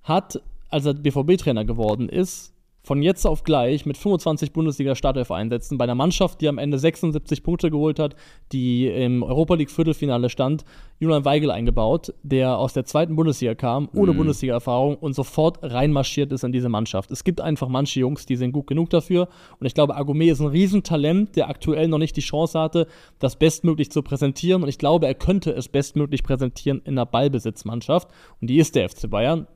hat, 0.03 0.41
als 0.69 0.87
er 0.87 0.95
BVB-Trainer 0.95 1.65
geworden 1.65 2.09
ist, 2.09 2.53
von 2.89 3.03
jetzt 3.03 3.27
auf 3.27 3.45
gleich 3.45 3.85
mit 3.85 3.99
25 3.99 4.55
Bundesliga-Startelf-Einsätzen 4.55 5.77
bei 5.77 5.85
einer 5.85 5.95
Mannschaft, 5.95 6.41
die 6.41 6.49
am 6.49 6.57
Ende 6.57 6.79
76 6.79 7.43
Punkte 7.43 7.71
geholt 7.71 7.99
hat, 7.99 8.17
die 8.51 8.87
im 8.87 9.23
Europa 9.23 9.57
League-Viertelfinale 9.57 10.31
stand, 10.31 10.65
Julian 10.99 11.27
Weigel 11.27 11.51
eingebaut, 11.51 12.15
der 12.23 12.57
aus 12.57 12.73
der 12.73 12.87
zweiten 12.87 13.15
Bundesliga 13.15 13.55
kam, 13.55 13.91
ohne 13.93 14.13
mhm. 14.13 14.17
Bundesliga-Erfahrung 14.17 14.97
und 14.97 15.13
sofort 15.13 15.59
reinmarschiert 15.63 16.33
ist 16.33 16.45
in 16.45 16.53
diese 16.53 16.71
Mannschaft. 16.71 17.11
Es 17.11 17.25
gibt 17.25 17.43
einfach 17.43 17.69
manche 17.69 18.01
Jungs, 18.01 18.25
die 18.25 18.37
sind 18.37 18.53
gut 18.53 18.67
genug 18.67 18.89
dafür 18.89 19.29
und 19.61 19.67
ich 19.67 19.75
glaube, 19.75 19.95
Agumé 19.99 20.33
ist 20.33 20.41
ein 20.41 20.47
Riesentalent, 20.47 21.37
der 21.37 21.51
aktuell 21.51 21.89
noch 21.89 21.99
nicht 21.99 22.17
die 22.17 22.23
Chance 22.23 22.59
hatte, 22.59 22.87
das 23.19 23.37
bestmöglich 23.37 23.93
zu 23.93 24.01
präsentieren 24.01 24.63
und 24.63 24.71
ich 24.71 24.79
glaube, 24.79 25.07
er 25.07 25.15
könnte 25.15 25.51
es 25.51 25.69
bestmöglich 25.69 26.23
präsentieren 26.23 26.81
in 26.87 26.95
einer 26.95 27.05
Ballbesitzmannschaft 27.05 28.09
und 28.41 28.49
die 28.49 28.57
ist 28.57 28.77
der 28.77 28.89
FC 28.89 29.11
Bayern. 29.11 29.47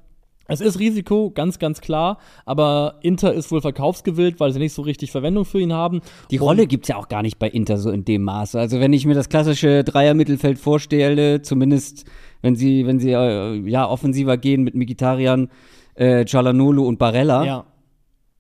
Es 0.53 0.61
ist 0.61 0.79
Risiko, 0.79 1.31
ganz, 1.31 1.59
ganz 1.59 1.81
klar, 1.81 2.19
aber 2.45 2.99
Inter 3.03 3.33
ist 3.33 3.51
wohl 3.51 3.61
verkaufsgewillt, 3.61 4.39
weil 4.39 4.53
sie 4.53 4.59
nicht 4.59 4.75
so 4.75 4.83
richtig 4.83 5.11
Verwendung 5.11 5.45
für 5.45 5.61
ihn 5.61 5.73
haben. 5.73 6.01
Die 6.31 6.39
Und 6.39 6.47
Rolle 6.47 6.67
gibt 6.67 6.85
es 6.85 6.89
ja 6.89 6.97
auch 6.97 7.09
gar 7.09 7.23
nicht 7.23 7.39
bei 7.39 7.49
Inter 7.49 7.79
so 7.79 7.91
in 7.91 8.05
dem 8.05 8.23
Maße. 8.23 8.59
Also 8.59 8.81
wenn 8.81 8.93
ich 8.93 9.07
mir 9.07 9.15
das 9.15 9.29
klassische 9.29 9.85
Dreier-Mittelfeld 9.85 10.59
vorstelle, 10.59 11.43
zumindest 11.43 12.05
wenn 12.43 12.57
sie, 12.57 12.87
wenn 12.87 12.99
sie 12.99 13.13
äh, 13.13 13.55
ja 13.69 13.89
offensiver 13.89 14.37
gehen 14.37 14.63
mit 14.63 14.75
Mikitarian, 14.75 15.49
äh, 15.95 16.25
Cialanolo 16.25 16.83
und 16.85 16.99
Barella, 16.99 17.45
ja. 17.45 17.65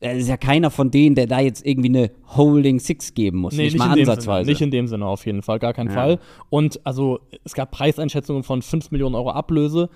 Es 0.04 0.22
ist 0.22 0.28
ja 0.28 0.36
keiner 0.36 0.72
von 0.72 0.90
denen, 0.90 1.14
der 1.14 1.28
da 1.28 1.38
jetzt 1.38 1.64
irgendwie 1.64 1.88
eine 1.88 2.10
Holding 2.36 2.80
Six 2.80 3.14
geben 3.14 3.38
muss. 3.38 3.54
Nee, 3.54 3.64
nicht, 3.64 3.74
nicht 3.74 3.78
mal 3.78 3.96
ansatzweise. 3.96 4.50
Nicht 4.50 4.60
in 4.60 4.72
dem 4.72 4.88
Sinne 4.88 5.06
auf 5.06 5.24
jeden 5.26 5.42
Fall, 5.42 5.60
gar 5.60 5.72
keinen 5.72 5.90
ja. 5.90 5.94
Fall. 5.94 6.18
Und 6.50 6.84
also 6.84 7.20
es 7.44 7.54
gab 7.54 7.70
Preiseinschätzungen 7.70 8.42
von 8.42 8.62
5 8.62 8.90
Millionen 8.90 9.14
Euro 9.14 9.30
Ablöse 9.30 9.90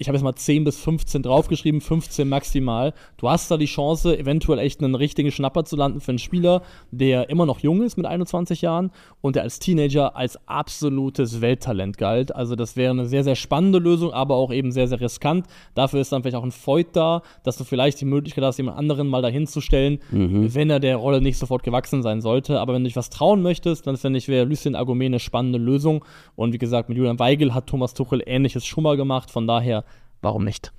ich 0.00 0.06
habe 0.06 0.16
jetzt 0.16 0.22
mal 0.22 0.34
10 0.34 0.62
bis 0.62 0.78
15 0.78 1.24
draufgeschrieben, 1.24 1.80
15 1.80 2.28
maximal. 2.28 2.94
Du 3.16 3.28
hast 3.28 3.50
da 3.50 3.56
die 3.56 3.66
Chance, 3.66 4.16
eventuell 4.16 4.60
echt 4.60 4.82
einen 4.82 4.94
richtigen 4.94 5.32
Schnapper 5.32 5.64
zu 5.64 5.74
landen 5.74 6.00
für 6.00 6.12
einen 6.12 6.20
Spieler, 6.20 6.62
der 6.92 7.28
immer 7.30 7.46
noch 7.46 7.58
jung 7.58 7.82
ist 7.82 7.96
mit 7.96 8.06
21 8.06 8.62
Jahren 8.62 8.92
und 9.20 9.34
der 9.34 9.42
als 9.42 9.58
Teenager 9.58 10.16
als 10.16 10.38
absolutes 10.46 11.40
Welttalent 11.40 11.98
galt. 11.98 12.32
Also 12.34 12.54
das 12.54 12.76
wäre 12.76 12.92
eine 12.92 13.06
sehr, 13.06 13.24
sehr 13.24 13.34
spannende 13.34 13.80
Lösung, 13.80 14.12
aber 14.12 14.36
auch 14.36 14.52
eben 14.52 14.70
sehr, 14.70 14.86
sehr 14.86 15.00
riskant. 15.00 15.46
Dafür 15.74 16.00
ist 16.00 16.12
dann 16.12 16.22
vielleicht 16.22 16.36
auch 16.36 16.44
ein 16.44 16.52
Feud 16.52 16.86
da, 16.92 17.22
dass 17.42 17.56
du 17.56 17.64
vielleicht 17.64 18.00
die 18.00 18.04
Möglichkeit 18.04 18.44
hast, 18.44 18.58
jemand 18.58 18.78
anderen 18.78 19.08
mal 19.08 19.20
dahin 19.20 19.48
zu 19.48 19.60
stellen, 19.60 19.98
mhm. 20.12 20.54
wenn 20.54 20.70
er 20.70 20.78
der 20.78 20.96
Rolle 20.96 21.20
nicht 21.20 21.38
sofort 21.38 21.64
gewachsen 21.64 22.04
sein 22.04 22.20
sollte. 22.20 22.60
Aber 22.60 22.72
wenn 22.72 22.84
du 22.84 22.88
dich 22.88 22.96
was 22.96 23.10
trauen 23.10 23.42
möchtest, 23.42 23.88
dann 23.88 23.96
finde 23.96 24.18
ich, 24.18 24.28
wäre 24.28 24.44
Lucien 24.44 24.76
Agomé 24.76 25.06
eine 25.06 25.18
spannende 25.18 25.58
Lösung. 25.58 26.04
Und 26.36 26.52
wie 26.52 26.58
gesagt, 26.58 26.88
mit 26.88 26.96
Julian 26.96 27.18
Weigel 27.18 27.52
hat 27.52 27.66
Thomas 27.66 27.94
Tuchel 27.94 28.22
ähnliches 28.24 28.64
schon 28.64 28.84
mal 28.84 28.96
gemacht. 28.96 29.32
Von 29.32 29.48
daher 29.48 29.84
warum 30.20 30.44
nicht? 30.44 30.72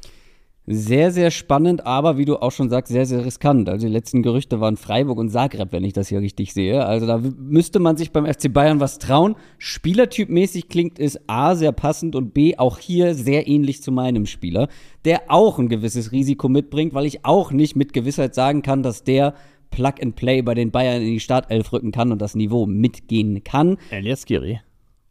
Sehr, 0.72 1.12
sehr 1.12 1.32
spannend, 1.32 1.88
aber 1.88 2.20
wie 2.20 2.26
du 2.26 2.38
auch 2.38 2.52
schon 2.52 2.70
sagst, 2.70 2.94
sehr, 2.94 3.08
sehr 3.08 3.26
riskant. 3.26 3.68
Also 3.70 3.88
die 3.88 3.92
letzten 3.92 4.22
Gerüchte 4.22 4.60
waren 4.60 4.78
Freiburg 4.78 5.18
und 5.18 5.32
Zagreb, 5.32 5.72
wenn 5.72 5.84
ich 5.84 5.94
das 5.94 6.10
hier 6.10 6.22
richtig 6.22 6.54
sehe. 6.54 6.86
Also 6.86 7.08
da 7.08 7.18
müsste 7.18 7.80
man 7.80 7.98
sich 7.98 8.12
beim 8.12 8.28
FC 8.28 8.54
Bayern 8.54 8.80
was 8.80 9.00
trauen. 9.00 9.36
Spielertypmäßig 9.58 10.70
klingt 10.70 11.00
es 11.00 11.20
A 11.28 11.56
sehr 11.56 11.72
passend 11.72 12.16
und 12.16 12.36
B 12.36 12.56
auch 12.60 12.78
hier 12.78 13.16
sehr 13.16 13.48
ähnlich 13.48 13.82
zu 13.82 13.92
meinem 13.92 14.28
Spieler, 14.28 14.68
der 15.06 15.24
auch 15.30 15.58
ein 15.58 15.70
gewisses 15.70 16.12
Risiko 16.12 16.50
mitbringt, 16.50 16.94
weil 16.94 17.08
ich 17.08 17.26
auch 17.26 17.52
nicht 17.52 17.76
mit 17.76 17.92
Gewissheit 17.92 18.36
sagen 18.36 18.62
kann, 18.62 18.84
dass 18.84 19.04
der 19.04 19.34
Plug 19.72 19.94
and 20.04 20.16
Play 20.16 20.44
bei 20.44 20.54
den 20.54 20.70
Bayern 20.70 21.02
in 21.02 21.14
die 21.14 21.20
Startelf 21.20 21.74
rücken 21.74 21.92
kann 21.92 22.12
und 22.12 22.22
das 22.22 22.36
Niveau 22.36 22.68
mitgehen 22.68 23.44
kann. 23.44 23.78
Elias 23.90 24.26
Giri. 24.26 24.60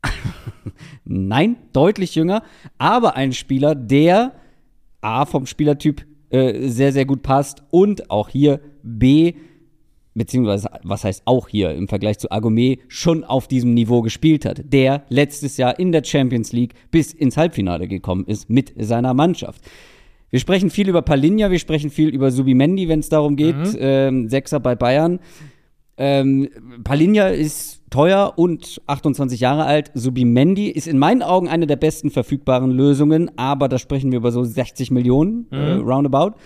Nein, 1.04 1.56
deutlich 1.72 2.14
jünger, 2.14 2.42
aber 2.76 3.16
ein 3.16 3.32
Spieler, 3.32 3.74
der 3.74 4.32
A 5.00 5.26
vom 5.26 5.46
Spielertyp 5.46 6.04
äh, 6.30 6.68
sehr, 6.68 6.92
sehr 6.92 7.06
gut 7.06 7.22
passt 7.22 7.62
und 7.70 8.10
auch 8.10 8.28
hier 8.28 8.60
B, 8.82 9.34
beziehungsweise 10.14 10.68
was 10.82 11.04
heißt 11.04 11.22
auch 11.24 11.48
hier 11.48 11.72
im 11.72 11.88
Vergleich 11.88 12.18
zu 12.18 12.30
Agome, 12.30 12.78
schon 12.88 13.24
auf 13.24 13.48
diesem 13.48 13.72
Niveau 13.74 14.02
gespielt 14.02 14.44
hat, 14.44 14.62
der 14.64 15.04
letztes 15.08 15.56
Jahr 15.56 15.78
in 15.78 15.92
der 15.92 16.04
Champions 16.04 16.52
League 16.52 16.74
bis 16.90 17.12
ins 17.12 17.36
Halbfinale 17.36 17.88
gekommen 17.88 18.24
ist 18.26 18.50
mit 18.50 18.72
seiner 18.76 19.14
Mannschaft. 19.14 19.62
Wir 20.30 20.40
sprechen 20.40 20.68
viel 20.68 20.88
über 20.88 21.00
Palinja, 21.00 21.50
wir 21.50 21.58
sprechen 21.58 21.90
viel 21.90 22.10
über 22.10 22.30
Subimendi, 22.30 22.88
wenn 22.88 23.00
es 23.00 23.08
darum 23.08 23.36
geht, 23.36 23.56
mhm. 23.56 23.76
ähm, 23.78 24.28
Sechser 24.28 24.60
bei 24.60 24.74
Bayern. 24.74 25.20
Ähm, 25.98 26.48
Palinja 26.84 27.28
ist 27.28 27.82
teuer 27.90 28.34
und 28.36 28.80
28 28.86 29.40
Jahre 29.40 29.64
alt. 29.64 29.90
Subimendi 29.94 30.68
ist 30.68 30.86
in 30.86 30.98
meinen 30.98 31.22
Augen 31.22 31.48
eine 31.48 31.66
der 31.66 31.76
besten 31.76 32.10
verfügbaren 32.10 32.70
Lösungen, 32.70 33.36
aber 33.36 33.68
da 33.68 33.78
sprechen 33.78 34.12
wir 34.12 34.18
über 34.18 34.30
so 34.30 34.44
60 34.44 34.92
Millionen 34.92 35.48
äh, 35.50 35.56
mhm. 35.56 35.80
äh, 35.80 35.92
roundabout. 35.92 36.36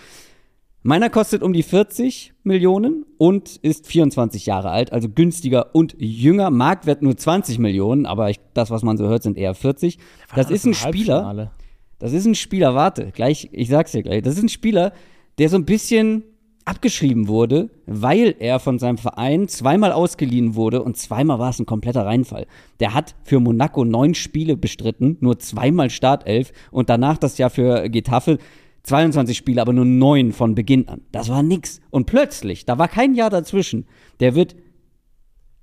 Meiner 0.81 1.09
kostet 1.09 1.43
um 1.43 1.53
die 1.53 1.63
40 1.63 2.33
Millionen 2.43 3.05
und 3.17 3.55
ist 3.57 3.87
24 3.87 4.47
Jahre 4.47 4.71
alt, 4.71 4.91
also 4.91 5.07
günstiger 5.07 5.73
und 5.73 5.95
jünger. 5.97 6.49
Marktwert 6.49 7.01
nur 7.01 7.15
20 7.15 7.57
Millionen, 7.59 8.05
aber 8.05 8.29
ich, 8.29 8.39
das, 8.53 8.69
was 8.69 8.83
man 8.83 8.97
so 8.97 9.07
hört, 9.07 9.23
sind 9.23 9.37
eher 9.37 9.53
40. 9.53 9.97
Das 10.35 10.49
ist 10.49 10.65
ein 10.65 10.73
Spieler. 10.73 11.51
Das 11.99 12.11
ist 12.11 12.25
ein 12.25 12.35
Spieler, 12.35 12.75
warte, 12.75 13.11
gleich, 13.13 13.47
ich 13.53 13.69
sag's 13.69 13.93
dir 13.93 14.03
gleich. 14.03 14.23
Das 14.23 14.35
ist 14.35 14.43
ein 14.43 14.49
Spieler, 14.49 14.91
der 15.37 15.47
so 15.47 15.55
ein 15.55 15.63
bisschen 15.63 16.23
abgeschrieben 16.65 17.27
wurde, 17.27 17.69
weil 17.85 18.35
er 18.39 18.59
von 18.59 18.79
seinem 18.79 18.97
Verein 18.97 19.47
zweimal 19.47 19.91
ausgeliehen 19.91 20.55
wurde 20.55 20.81
und 20.81 20.97
zweimal 20.97 21.39
war 21.39 21.49
es 21.49 21.59
ein 21.59 21.65
kompletter 21.65 22.05
Reinfall. 22.05 22.47
Der 22.79 22.93
hat 22.93 23.15
für 23.23 23.39
Monaco 23.39 23.83
neun 23.83 24.15
Spiele 24.15 24.55
bestritten, 24.55 25.17
nur 25.19 25.39
zweimal 25.39 25.89
Startelf 25.89 26.51
und 26.71 26.89
danach 26.89 27.17
das 27.17 27.37
Jahr 27.37 27.49
für 27.49 27.89
Getafe 27.89 28.37
22 28.83 29.37
Spiele, 29.37 29.61
aber 29.61 29.73
nur 29.73 29.85
neun 29.85 30.33
von 30.33 30.55
Beginn 30.55 30.87
an. 30.87 31.01
Das 31.11 31.29
war 31.29 31.43
nix. 31.43 31.81
Und 31.89 32.05
plötzlich, 32.05 32.65
da 32.65 32.77
war 32.77 32.87
kein 32.87 33.15
Jahr 33.15 33.29
dazwischen, 33.29 33.85
der 34.19 34.35
wird 34.35 34.55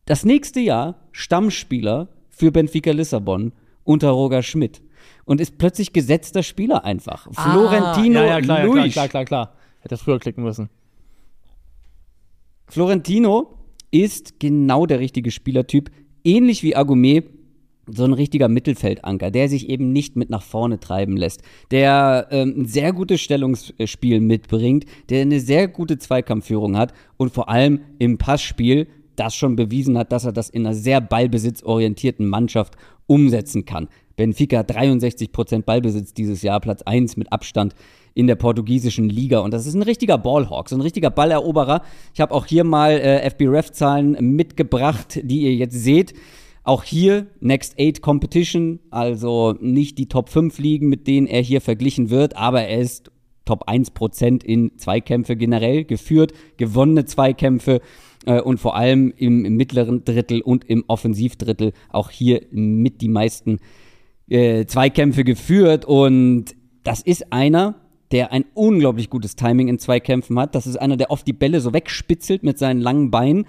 das 0.07 0.25
nächste 0.25 0.61
Jahr 0.61 0.97
Stammspieler 1.13 2.09
für 2.29 2.51
Benfica 2.51 2.91
Lissabon 2.93 3.53
unter 3.85 4.11
Roger 4.11 4.43
Schmidt 4.43 4.83
und 5.25 5.41
ist 5.41 5.59
plötzlich 5.59 5.93
gesetzter 5.93 6.43
Spieler 6.43 6.85
einfach. 6.85 7.29
Ah, 7.37 7.53
Florentino 7.53 8.21
ja, 8.21 8.27
ja, 8.27 8.41
klar, 8.41 8.65
Luis. 8.65 8.95
Ja, 8.95 9.07
klar, 9.07 9.09
klar, 9.09 9.25
klar, 9.25 9.47
klar. 9.47 9.57
Hätte 9.81 9.97
früher 9.97 10.19
klicken 10.19 10.45
müssen. 10.45 10.69
Florentino 12.71 13.49
ist 13.91 14.39
genau 14.39 14.87
der 14.87 15.01
richtige 15.01 15.33
Spielertyp, 15.33 15.91
ähnlich 16.23 16.63
wie 16.63 16.77
Agumé, 16.77 17.25
so 17.93 18.05
ein 18.05 18.13
richtiger 18.13 18.47
Mittelfeldanker, 18.47 19.33
der 19.33 19.49
sich 19.49 19.69
eben 19.69 19.93
nicht 19.93 20.15
mit 20.15 20.31
nach 20.31 20.43
vorne 20.43 20.79
treiben 20.79 21.17
lässt, 21.17 21.43
der 21.73 22.29
ähm, 22.31 22.55
ein 22.59 22.67
sehr 22.67 22.93
gutes 22.93 23.21
Stellungsspiel 23.21 24.21
mitbringt, 24.21 24.85
der 25.09 25.23
eine 25.23 25.41
sehr 25.41 25.67
gute 25.67 25.99
Zweikampfführung 25.99 26.77
hat 26.77 26.93
und 27.17 27.33
vor 27.33 27.49
allem 27.49 27.81
im 27.99 28.19
Passspiel 28.19 28.87
das 29.21 29.35
schon 29.35 29.55
bewiesen 29.55 29.99
hat, 29.99 30.13
dass 30.13 30.25
er 30.25 30.33
das 30.33 30.49
in 30.49 30.67
einer 30.67 30.75
sehr 30.75 31.01
ballbesitzorientierten 31.01 32.27
Mannschaft 32.27 32.77
umsetzen 33.07 33.67
kann. 33.67 33.89
Benfica 34.17 34.61
63% 34.61 35.63
Ballbesitz 35.63 36.15
dieses 36.15 36.43
Jahr, 36.43 36.61
Platz 36.61 36.83
1 36.83 37.17
mit 37.17 37.33
Abstand 37.33 37.75
in 38.15 38.27
der 38.27 38.35
portugiesischen 38.35 39.09
Liga. 39.09 39.41
Und 39.41 39.53
das 39.53 39.67
ist 39.67 39.75
ein 39.75 39.83
richtiger 39.83 40.19
Ballhawk, 40.19 40.69
so 40.69 40.77
ein 40.77 40.81
richtiger 40.81 41.11
Balleroberer. 41.11 41.83
Ich 42.15 42.21
habe 42.21 42.35
auch 42.35 42.47
hier 42.47 42.65
mal 42.65 42.93
äh, 42.93 43.31
FB-Ref-Zahlen 43.31 44.17
mitgebracht, 44.35 45.21
die 45.23 45.43
ihr 45.43 45.55
jetzt 45.55 45.75
seht. 45.75 46.15
Auch 46.65 46.85
hier 46.85 47.27
Next 47.41 47.79
Eight 47.79 48.03
Competition, 48.03 48.81
also 48.91 49.55
nicht 49.61 49.99
die 49.99 50.09
Top 50.09 50.29
5 50.29 50.59
Ligen, 50.59 50.89
mit 50.89 51.07
denen 51.07 51.27
er 51.27 51.43
hier 51.43 51.61
verglichen 51.61 52.11
wird, 52.11 52.37
aber 52.37 52.63
er 52.63 52.81
ist 52.81 53.11
Top 53.45 53.69
1% 53.69 54.45
in 54.45 54.77
Zweikämpfe 54.77 55.35
generell 55.37 55.85
geführt, 55.85 56.33
gewonnene 56.59 57.07
Zweikämpfe 57.07 57.81
äh, 58.27 58.41
und 58.41 58.59
vor 58.59 58.77
allem 58.77 59.13
im, 59.17 59.45
im, 59.45 59.57
mittleren 59.57 60.05
Drittel 60.05 60.41
und 60.41 60.69
im 60.69 60.85
Offensivdrittel 60.87 61.73
auch 61.89 62.11
hier 62.11 62.43
mit 62.51 63.01
die 63.01 63.09
meisten 63.09 63.59
äh, 64.29 64.67
Zweikämpfe 64.67 65.25
geführt. 65.25 65.85
Und 65.85 66.57
das 66.83 67.01
ist 67.01 67.33
einer, 67.33 67.77
der 68.13 68.33
ein 68.33 68.45
unglaublich 68.55 69.11
gutes 69.11 69.37
Timing 69.37 69.69
in 69.69 69.79
Zweikämpfen 69.79 70.39
hat. 70.39 70.55
Das 70.55 70.67
ist 70.67 70.77
einer, 70.77 70.97
der 70.97 71.11
oft 71.11 71.27
die 71.27 71.33
Bälle 71.33 71.61
so 71.61 71.73
wegspitzelt 71.73 72.43
mit 72.43 72.59
seinen 72.59 72.81
langen 72.81 73.11
Beinen. 73.11 73.47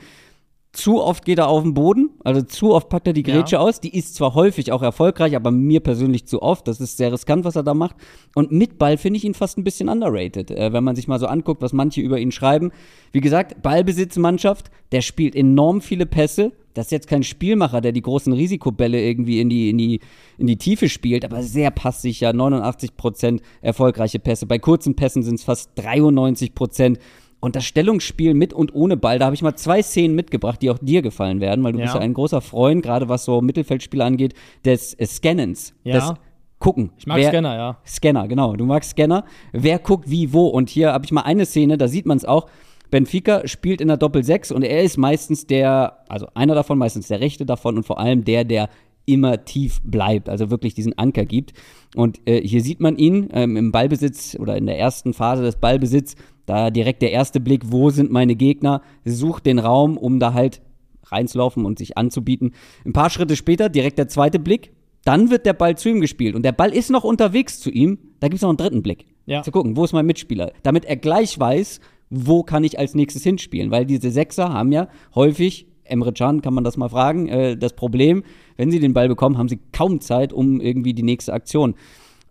Zu 0.73 1.01
oft 1.01 1.25
geht 1.25 1.37
er 1.37 1.49
auf 1.49 1.63
den 1.63 1.73
Boden, 1.73 2.11
also 2.23 2.41
zu 2.43 2.73
oft 2.73 2.87
packt 2.87 3.05
er 3.05 3.11
die 3.13 3.23
Grätsche 3.23 3.55
Ja. 3.55 3.61
aus. 3.61 3.81
Die 3.81 3.93
ist 3.97 4.15
zwar 4.15 4.35
häufig 4.35 4.71
auch 4.71 4.81
erfolgreich, 4.81 5.35
aber 5.35 5.51
mir 5.51 5.81
persönlich 5.81 6.27
zu 6.27 6.41
oft. 6.41 6.65
Das 6.67 6.79
ist 6.79 6.95
sehr 6.95 7.11
riskant, 7.11 7.43
was 7.43 7.57
er 7.57 7.63
da 7.63 7.73
macht. 7.73 7.97
Und 8.35 8.51
mit 8.53 8.77
Ball 8.77 8.97
finde 8.97 9.17
ich 9.17 9.25
ihn 9.25 9.33
fast 9.33 9.57
ein 9.57 9.65
bisschen 9.65 9.89
underrated, 9.89 10.49
äh, 10.49 10.71
wenn 10.71 10.83
man 10.85 10.95
sich 10.95 11.09
mal 11.09 11.19
so 11.19 11.27
anguckt, 11.27 11.61
was 11.61 11.73
manche 11.73 11.99
über 11.99 12.19
ihn 12.19 12.31
schreiben. 12.31 12.71
Wie 13.11 13.19
gesagt, 13.19 13.61
Ballbesitzmannschaft, 13.61 14.71
der 14.93 15.01
spielt 15.01 15.35
enorm 15.35 15.81
viele 15.81 16.05
Pässe. 16.05 16.53
Das 16.73 16.85
ist 16.85 16.91
jetzt 16.91 17.07
kein 17.09 17.23
Spielmacher, 17.23 17.81
der 17.81 17.91
die 17.91 18.01
großen 18.01 18.31
Risikobälle 18.31 19.01
irgendwie 19.01 19.41
in 19.41 19.49
die, 19.49 19.69
in 19.71 19.77
die, 19.77 19.99
in 20.37 20.47
die 20.47 20.55
Tiefe 20.55 20.87
spielt, 20.87 21.25
aber 21.25 21.43
sehr 21.43 21.69
passsicher, 21.69 22.29
89% 22.29 23.41
erfolgreiche 23.61 24.19
Pässe. 24.19 24.45
Bei 24.45 24.57
kurzen 24.57 24.95
Pässen 24.95 25.21
sind 25.21 25.35
es 25.35 25.43
fast 25.43 25.71
93%. 25.77 26.97
Und 27.41 27.55
das 27.57 27.65
Stellungsspiel 27.65 28.33
mit 28.35 28.53
und 28.53 28.73
ohne 28.73 28.95
Ball, 28.95 29.19
da 29.19 29.25
habe 29.25 29.35
ich 29.35 29.41
mal 29.41 29.55
zwei 29.55 29.81
Szenen 29.81 30.15
mitgebracht, 30.15 30.61
die 30.61 30.69
auch 30.69 30.77
dir 30.79 31.01
gefallen 31.01 31.41
werden, 31.41 31.63
weil 31.63 31.73
du 31.73 31.79
Ja. 31.79 31.85
bist 31.85 31.95
ja 31.95 32.01
ein 32.01 32.13
großer 32.13 32.39
Freund, 32.39 32.83
gerade 32.83 33.09
was 33.09 33.25
so 33.25 33.41
Mittelfeldspiele 33.41 34.03
angeht, 34.05 34.33
des 34.63 34.93
äh, 34.93 35.05
Scannens. 35.05 35.73
Ja. 35.83 35.95
Des 35.95 36.13
Gucken. 36.59 36.91
Ich 36.99 37.07
mag 37.07 37.17
Wer- 37.17 37.29
Scanner, 37.29 37.55
ja. 37.55 37.77
Scanner, 37.85 38.27
genau. 38.27 38.55
Du 38.55 38.65
magst 38.65 38.91
Scanner. 38.91 39.25
Wer 39.51 39.79
guckt 39.79 40.07
wie 40.11 40.31
wo? 40.31 40.45
Und 40.47 40.69
hier 40.69 40.93
habe 40.93 41.03
ich 41.03 41.11
mal 41.11 41.21
eine 41.23 41.47
Szene, 41.47 41.77
da 41.79 41.87
sieht 41.87 42.05
man 42.05 42.17
es 42.17 42.23
auch. 42.25 42.45
Benfica 42.91 43.47
spielt 43.47 43.81
in 43.81 43.87
der 43.87 43.97
Doppel-6 43.97 44.53
und 44.53 44.61
er 44.63 44.83
ist 44.83 44.97
meistens 44.97 45.47
der, 45.47 45.97
also 46.07 46.27
einer 46.35 46.53
davon, 46.53 46.77
meistens 46.77 47.07
der 47.07 47.19
Rechte 47.21 47.45
davon 47.47 47.77
und 47.77 47.83
vor 47.87 47.99
allem 47.99 48.23
der, 48.25 48.43
der 48.43 48.69
immer 49.07 49.43
tief 49.45 49.79
bleibt, 49.83 50.29
also 50.29 50.51
wirklich 50.51 50.75
diesen 50.75 50.95
Anker 50.99 51.25
gibt. 51.25 51.53
Und 51.95 52.21
äh, 52.25 52.41
hier 52.41 52.61
sieht 52.61 52.79
man 52.79 52.97
ihn 52.97 53.29
ähm, 53.33 53.57
im 53.57 53.71
Ballbesitz 53.71 54.37
oder 54.39 54.55
in 54.55 54.65
der 54.65 54.79
ersten 54.79 55.13
Phase 55.13 55.43
des 55.43 55.57
Ballbesitz, 55.57 56.15
da 56.45 56.69
direkt 56.69 57.01
der 57.01 57.11
erste 57.11 57.39
Blick, 57.39 57.63
wo 57.65 57.89
sind 57.89 58.11
meine 58.11 58.35
Gegner, 58.35 58.81
sucht 59.05 59.45
den 59.45 59.59
Raum, 59.59 59.97
um 59.97 60.19
da 60.19 60.33
halt 60.33 60.61
reinzulaufen 61.05 61.65
und 61.65 61.79
sich 61.79 61.97
anzubieten. 61.97 62.53
Ein 62.85 62.93
paar 62.93 63.09
Schritte 63.09 63.35
später 63.35 63.69
direkt 63.69 63.97
der 63.97 64.07
zweite 64.07 64.39
Blick, 64.39 64.71
dann 65.03 65.29
wird 65.29 65.45
der 65.45 65.53
Ball 65.53 65.77
zu 65.77 65.89
ihm 65.89 66.01
gespielt. 66.01 66.35
Und 66.35 66.43
der 66.43 66.51
Ball 66.51 66.73
ist 66.73 66.89
noch 66.89 67.03
unterwegs 67.03 67.59
zu 67.59 67.69
ihm, 67.69 67.97
da 68.19 68.27
gibt 68.27 68.35
es 68.35 68.41
noch 68.41 68.49
einen 68.49 68.57
dritten 68.57 68.83
Blick. 68.83 69.05
Ja. 69.25 69.43
Zu 69.43 69.51
gucken, 69.51 69.75
wo 69.75 69.83
ist 69.83 69.93
mein 69.93 70.05
Mitspieler, 70.05 70.51
damit 70.63 70.85
er 70.85 70.95
gleich 70.95 71.37
weiß, 71.39 71.79
wo 72.09 72.43
kann 72.43 72.63
ich 72.63 72.77
als 72.77 72.95
nächstes 72.95 73.23
hinspielen, 73.23 73.71
weil 73.71 73.85
diese 73.85 74.11
Sechser 74.11 74.51
haben 74.51 74.71
ja 74.71 74.89
häufig, 75.15 75.67
Emre 75.83 76.13
Can 76.13 76.41
kann 76.41 76.53
man 76.53 76.63
das 76.63 76.77
mal 76.77 76.89
fragen, 76.89 77.27
äh, 77.27 77.57
das 77.57 77.73
Problem, 77.73 78.23
wenn 78.57 78.71
sie 78.71 78.79
den 78.79 78.93
Ball 78.93 79.07
bekommen, 79.07 79.37
haben 79.37 79.49
sie 79.49 79.59
kaum 79.71 80.01
Zeit, 80.01 80.33
um 80.33 80.61
irgendwie 80.61 80.93
die 80.93 81.03
nächste 81.03 81.33
Aktion 81.33 81.75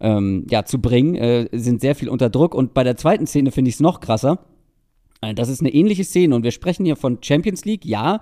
ähm, 0.00 0.46
ja, 0.50 0.64
zu 0.64 0.80
bringen, 0.80 1.14
äh, 1.14 1.48
sind 1.52 1.80
sehr 1.80 1.94
viel 1.94 2.08
unter 2.08 2.30
Druck 2.30 2.54
und 2.54 2.74
bei 2.74 2.84
der 2.84 2.96
zweiten 2.96 3.26
Szene 3.26 3.50
finde 3.50 3.68
ich 3.68 3.74
es 3.76 3.80
noch 3.80 4.00
krasser. 4.00 4.38
Äh, 5.20 5.34
Das 5.34 5.48
ist 5.48 5.60
eine 5.60 5.72
ähnliche 5.72 6.04
Szene 6.04 6.34
und 6.34 6.42
wir 6.42 6.50
sprechen 6.50 6.84
hier 6.84 6.96
von 6.96 7.18
Champions 7.22 7.64
League, 7.64 7.84
ja. 7.84 8.20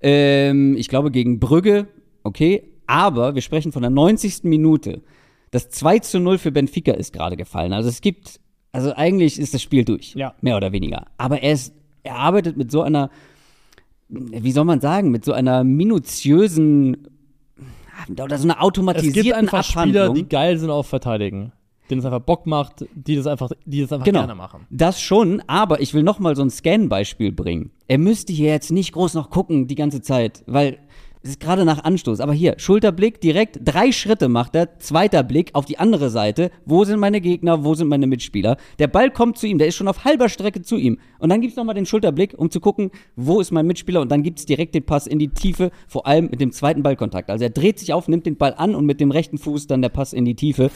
Ähm, 0.00 0.76
ich 0.76 0.88
glaube 0.88 1.10
gegen 1.10 1.40
Brügge, 1.40 1.88
okay. 2.22 2.70
Aber 2.86 3.34
wir 3.34 3.40
sprechen 3.40 3.72
von 3.72 3.80
der 3.80 3.90
90. 3.90 4.44
Minute. 4.44 5.02
Das 5.50 5.70
2 5.70 6.00
zu 6.00 6.20
0 6.20 6.36
für 6.36 6.52
Benfica 6.52 6.92
ist 6.92 7.12
gerade 7.12 7.36
gefallen. 7.36 7.72
Also 7.72 7.88
es 7.88 8.02
gibt, 8.02 8.40
also 8.72 8.92
eigentlich 8.94 9.38
ist 9.38 9.54
das 9.54 9.62
Spiel 9.62 9.84
durch. 9.84 10.14
Ja. 10.14 10.34
Mehr 10.42 10.56
oder 10.56 10.72
weniger. 10.72 11.06
Aber 11.16 11.40
er 11.42 11.52
ist, 11.52 11.72
er 12.02 12.16
arbeitet 12.16 12.56
mit 12.58 12.70
so 12.70 12.82
einer, 12.82 13.08
wie 14.14 14.52
soll 14.52 14.64
man 14.64 14.80
sagen, 14.80 15.10
mit 15.10 15.24
so 15.24 15.32
einer 15.32 15.64
minutiösen 15.64 17.08
oder 18.10 18.36
so 18.38 18.44
einer 18.44 18.54
Es 18.54 18.60
automatisierten 18.60 19.22
gibt 19.22 19.34
einfach 19.34 19.64
Spieler, 19.64 19.80
Abhandlung. 20.04 20.14
die 20.14 20.28
geil 20.28 20.58
sind 20.58 20.70
auf 20.70 20.86
Verteidigen. 20.86 21.52
Denen 21.90 21.98
es 21.98 22.06
einfach 22.06 22.20
Bock 22.20 22.46
macht, 22.46 22.86
die 22.94 23.14
das 23.14 23.26
einfach, 23.26 23.50
die 23.66 23.82
das 23.82 23.92
einfach 23.92 24.06
Genau. 24.06 24.20
gerne 24.20 24.34
machen. 24.34 24.66
Das 24.70 25.02
schon, 25.02 25.42
aber 25.46 25.80
ich 25.82 25.92
will 25.92 26.02
noch 26.02 26.18
mal 26.18 26.34
so 26.34 26.42
ein 26.42 26.48
Scan-Beispiel 26.48 27.30
bringen. 27.30 27.72
Er 27.88 27.98
müsste 27.98 28.32
hier 28.32 28.48
jetzt 28.50 28.70
nicht 28.72 28.92
groß 28.92 29.12
noch 29.14 29.28
gucken 29.28 29.66
die 29.66 29.74
ganze 29.74 30.00
Zeit, 30.00 30.42
weil 30.46 30.78
es 30.78 30.78
ist 31.24 31.40
gerade 31.40 31.64
nach 31.64 31.82
Anstoß. 31.84 32.20
Aber 32.20 32.32
hier, 32.32 32.54
Schulterblick 32.58 33.20
direkt, 33.20 33.58
drei 33.64 33.92
Schritte 33.92 34.28
macht 34.28 34.54
er, 34.54 34.78
zweiter 34.78 35.22
Blick 35.22 35.50
auf 35.54 35.64
die 35.64 35.78
andere 35.78 36.10
Seite. 36.10 36.50
Wo 36.66 36.84
sind 36.84 37.00
meine 37.00 37.20
Gegner, 37.20 37.64
wo 37.64 37.74
sind 37.74 37.88
meine 37.88 38.06
Mitspieler? 38.06 38.56
Der 38.78 38.88
Ball 38.88 39.10
kommt 39.10 39.38
zu 39.38 39.46
ihm, 39.46 39.58
der 39.58 39.68
ist 39.68 39.76
schon 39.76 39.88
auf 39.88 40.04
halber 40.04 40.28
Strecke 40.28 40.62
zu 40.62 40.76
ihm. 40.76 40.98
Und 41.18 41.30
dann 41.30 41.40
gibt's 41.40 41.56
noch 41.56 41.64
mal 41.64 41.74
den 41.74 41.86
Schulterblick, 41.86 42.34
um 42.36 42.50
zu 42.50 42.60
gucken, 42.60 42.90
wo 43.16 43.40
ist 43.40 43.50
mein 43.50 43.66
Mitspieler? 43.66 44.00
Und 44.00 44.12
dann 44.12 44.22
gibt's 44.22 44.44
direkt 44.44 44.74
den 44.74 44.84
Pass 44.84 45.06
in 45.06 45.18
die 45.18 45.28
Tiefe, 45.28 45.70
vor 45.88 46.06
allem 46.06 46.26
mit 46.26 46.40
dem 46.40 46.52
zweiten 46.52 46.82
Ballkontakt. 46.82 47.30
Also 47.30 47.44
er 47.44 47.50
dreht 47.50 47.78
sich 47.78 47.92
auf, 47.92 48.06
nimmt 48.06 48.26
den 48.26 48.36
Ball 48.36 48.54
an 48.56 48.74
und 48.74 48.84
mit 48.84 49.00
dem 49.00 49.10
rechten 49.10 49.38
Fuß 49.38 49.66
dann 49.66 49.82
der 49.82 49.88
Pass 49.88 50.12
in 50.12 50.24
die 50.24 50.36
Tiefe. 50.36 50.70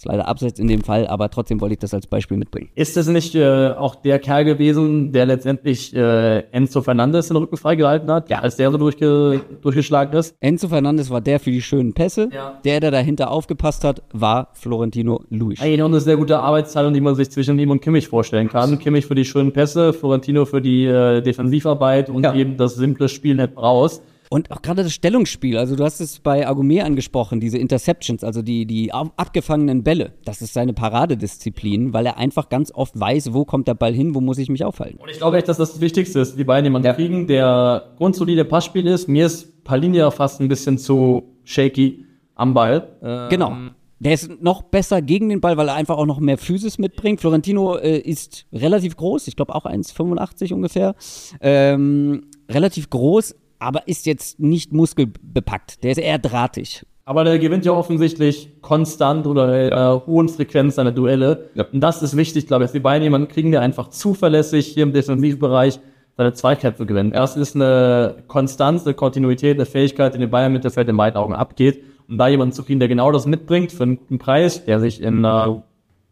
Ist 0.00 0.06
leider 0.06 0.26
abseits 0.28 0.58
in 0.58 0.66
dem 0.66 0.80
Fall, 0.82 1.06
aber 1.08 1.28
trotzdem 1.28 1.60
wollte 1.60 1.74
ich 1.74 1.78
das 1.78 1.92
als 1.92 2.06
Beispiel 2.06 2.38
mitbringen. 2.38 2.70
Ist 2.74 2.96
das 2.96 3.06
nicht 3.06 3.34
äh, 3.34 3.68
auch 3.72 3.94
der 3.96 4.18
Kerl 4.18 4.46
gewesen, 4.46 5.12
der 5.12 5.26
letztendlich 5.26 5.94
äh, 5.94 6.38
Enzo 6.52 6.80
Fernandes 6.80 7.28
den 7.28 7.36
Rücken 7.36 7.58
freigehalten 7.58 8.10
hat, 8.10 8.32
als 8.32 8.56
der 8.56 8.70
so 8.70 8.78
durchge 8.78 9.42
durchgeschlagen 9.60 10.18
ist? 10.18 10.34
Enzo 10.40 10.68
Fernandes 10.68 11.10
war 11.10 11.20
der 11.20 11.38
für 11.38 11.50
die 11.50 11.60
schönen 11.60 11.92
Pässe. 11.92 12.30
Ja. 12.32 12.58
Der, 12.64 12.80
der 12.80 12.92
dahinter 12.92 13.30
aufgepasst 13.30 13.84
hat, 13.84 14.02
war 14.14 14.48
Florentino 14.54 15.20
Luis. 15.28 15.60
Eigentlich 15.60 15.80
noch 15.80 15.88
eine 15.88 16.00
sehr 16.00 16.16
gute 16.16 16.38
Arbeitsteilung, 16.38 16.94
die 16.94 17.02
man 17.02 17.14
sich 17.14 17.30
zwischen 17.30 17.58
ihm 17.58 17.70
und 17.70 17.82
Kimmich 17.82 18.08
vorstellen 18.08 18.48
kann. 18.48 18.78
Kimmich 18.78 19.04
für 19.04 19.14
die 19.14 19.26
schönen 19.26 19.52
Pässe, 19.52 19.92
Florentino 19.92 20.46
für 20.46 20.62
die 20.62 20.86
äh, 20.86 21.20
Defensivarbeit 21.20 22.08
und 22.08 22.22
Ja. 22.22 22.34
eben 22.34 22.56
das 22.56 22.74
simple 22.74 23.10
Spiel 23.10 23.34
nicht 23.34 23.54
raus. 23.54 24.00
Und 24.32 24.52
auch 24.52 24.62
gerade 24.62 24.84
das 24.84 24.92
Stellungsspiel, 24.94 25.58
also 25.58 25.74
du 25.74 25.82
hast 25.82 25.98
es 26.00 26.20
bei 26.20 26.48
Agumé 26.48 26.82
angesprochen, 26.82 27.40
diese 27.40 27.58
Interceptions, 27.58 28.22
also 28.22 28.42
die, 28.42 28.64
die 28.64 28.92
ab- 28.92 29.12
abgefangenen 29.16 29.82
Bälle. 29.82 30.12
Das 30.24 30.40
ist 30.40 30.54
seine 30.54 30.72
Paradedisziplin, 30.72 31.92
weil 31.92 32.06
er 32.06 32.16
einfach 32.16 32.48
ganz 32.48 32.70
oft 32.72 32.98
weiß, 32.98 33.32
wo 33.32 33.44
kommt 33.44 33.66
der 33.66 33.74
Ball 33.74 33.92
hin, 33.92 34.14
wo 34.14 34.20
muss 34.20 34.38
ich 34.38 34.48
mich 34.48 34.64
aufhalten. 34.64 34.98
Und 35.00 35.10
ich 35.10 35.18
glaube 35.18 35.36
echt, 35.38 35.48
dass 35.48 35.56
das 35.56 35.72
das 35.72 35.80
Wichtigste 35.80 36.20
ist, 36.20 36.38
die 36.38 36.44
beiden, 36.44 36.62
die 36.64 36.70
man 36.70 36.82
kriegen, 36.94 37.26
der 37.26 37.92
grundsolide 37.96 38.44
Passspiel 38.44 38.86
ist. 38.86 39.08
Mir 39.08 39.26
ist 39.26 39.64
Palinia 39.64 40.12
fast 40.12 40.40
ein 40.40 40.46
bisschen 40.46 40.78
zu 40.78 41.24
shaky 41.42 42.04
am 42.36 42.54
Ball. 42.54 42.88
Äh, 43.02 43.28
Genau. 43.30 43.52
Der 43.98 44.14
ist 44.14 44.40
noch 44.40 44.62
besser 44.62 45.02
gegen 45.02 45.28
den 45.28 45.40
Ball, 45.42 45.56
weil 45.58 45.68
er 45.68 45.74
einfach 45.74 45.98
auch 45.98 46.06
noch 46.06 46.20
mehr 46.20 46.38
Physis 46.38 46.78
mitbringt. 46.78 47.20
Florentino 47.20 47.76
äh, 47.76 47.98
ist 47.98 48.46
relativ 48.52 48.96
groß, 48.96 49.26
ich 49.28 49.36
glaube 49.36 49.54
auch 49.54 49.66
1,85 49.66 50.54
ungefähr. 50.54 50.94
Ähm, 51.42 52.22
relativ 52.48 52.88
groß, 52.88 53.34
aber 53.60 53.86
ist 53.86 54.06
jetzt 54.06 54.40
nicht 54.40 54.72
muskelbepackt. 54.72 55.84
Der 55.84 55.92
ist 55.92 55.98
eher 55.98 56.18
drahtig. 56.18 56.84
Aber 57.04 57.24
der 57.24 57.38
gewinnt 57.38 57.64
ja 57.64 57.72
offensichtlich 57.72 58.50
konstant 58.60 59.26
oder 59.26 59.48
einer 59.48 60.06
hohen 60.06 60.28
Frequenz 60.28 60.76
seine 60.76 60.92
Duelle. 60.92 61.50
Ja. 61.54 61.66
Und 61.72 61.80
das 61.80 62.02
ist 62.02 62.16
wichtig, 62.16 62.46
glaube 62.46 62.64
ich, 62.64 62.68
dass 62.68 62.72
die 62.72 62.80
beiden 62.80 63.02
jemanden 63.02 63.28
kriegen, 63.28 63.50
der 63.50 63.62
einfach 63.62 63.88
zuverlässig 63.88 64.66
hier 64.66 64.84
im 64.84 64.92
Defensivbereich 64.92 65.80
seine 66.16 66.32
Zweikämpfe 66.32 66.86
gewinnt. 66.86 67.14
Erst 67.14 67.36
ist 67.36 67.56
eine 67.56 68.16
Konstanz, 68.28 68.84
eine 68.84 68.94
Kontinuität, 68.94 69.56
eine 69.56 69.66
Fähigkeit, 69.66 70.14
die 70.14 70.18
den 70.18 70.30
Bayern 70.30 70.52
Mittelfeld 70.52 70.88
in 70.88 70.96
beiden 70.96 71.16
Augen 71.16 71.34
abgeht. 71.34 71.82
Und 72.08 72.18
da 72.18 72.28
jemanden 72.28 72.52
zu 72.52 72.64
kriegen, 72.64 72.80
der 72.80 72.88
genau 72.88 73.12
das 73.12 73.26
mitbringt 73.26 73.72
für 73.72 73.84
einen 73.84 74.18
Preis, 74.18 74.64
der 74.64 74.80
sich 74.80 75.00
in 75.00 75.24
einer 75.24 75.62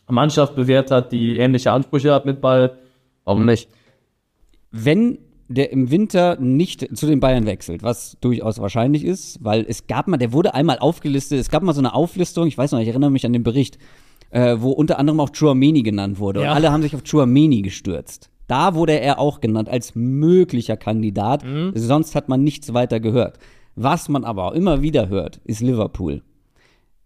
Mannschaft 0.09 0.57
bewährt 0.57 0.91
hat, 0.91 1.13
die 1.13 1.39
ähnliche 1.39 1.73
Ansprüche 1.73 2.13
hat 2.13 2.25
mit 2.25 2.41
Ball, 2.41 2.79
warum 3.25 3.45
nicht? 3.45 3.69
wenn 4.71 5.19
der 5.49 5.73
im 5.73 5.91
Winter 5.91 6.39
nicht 6.39 6.97
zu 6.97 7.07
den 7.07 7.21
Bayern 7.21 7.47
wechselt, 7.47 7.83
was 7.83 8.17
durchaus 8.21 8.59
wahrscheinlich 8.61 9.05
ist, 9.05 9.43
weil 9.43 9.65
es 9.69 9.87
gab 9.87 10.07
mal, 10.07 10.19
der 10.19 10.33
wurde 10.33 10.55
einmal 10.55 10.79
aufgelistet, 10.79 11.41
es 11.41 11.51
gab 11.51 11.63
mal 11.63 11.73
so 11.73 11.81
eine 11.81 11.95
Auflistung, 11.95 12.47
ich 12.47 12.59
weiß 12.59 12.73
noch, 12.73 12.81
ich 12.81 12.89
erinnere 12.89 13.11
mich 13.11 13.25
an 13.25 13.33
den 13.33 13.43
Bericht, 13.43 13.79
äh, 14.31 14.57
wo 14.59 14.71
unter 14.71 14.99
anderem 14.99 15.21
auch 15.21 15.31
Chouameni 15.33 15.83
genannt 15.83 16.19
wurde. 16.19 16.43
Ja. 16.43 16.51
Und 16.51 16.57
alle 16.57 16.71
haben 16.71 16.83
sich 16.83 16.95
auf 16.95 17.03
Chouameni 17.03 17.63
gestürzt. 17.63 18.31
Da 18.47 18.75
wurde 18.75 18.99
er 19.01 19.19
auch 19.19 19.41
genannt 19.41 19.69
als 19.69 19.95
möglicher 19.95 20.77
Kandidat. 20.79 21.45
Sonst 21.75 22.15
hat 22.15 22.29
man 22.31 22.43
nichts 22.43 22.73
weiter 22.73 22.99
gehört. 22.99 23.39
Was 23.75 24.09
man 24.09 24.25
aber 24.25 24.47
auch 24.47 24.53
immer 24.53 24.81
wieder 24.83 25.09
hört, 25.09 25.41
ist 25.45 25.61
Liverpool. 25.61 26.23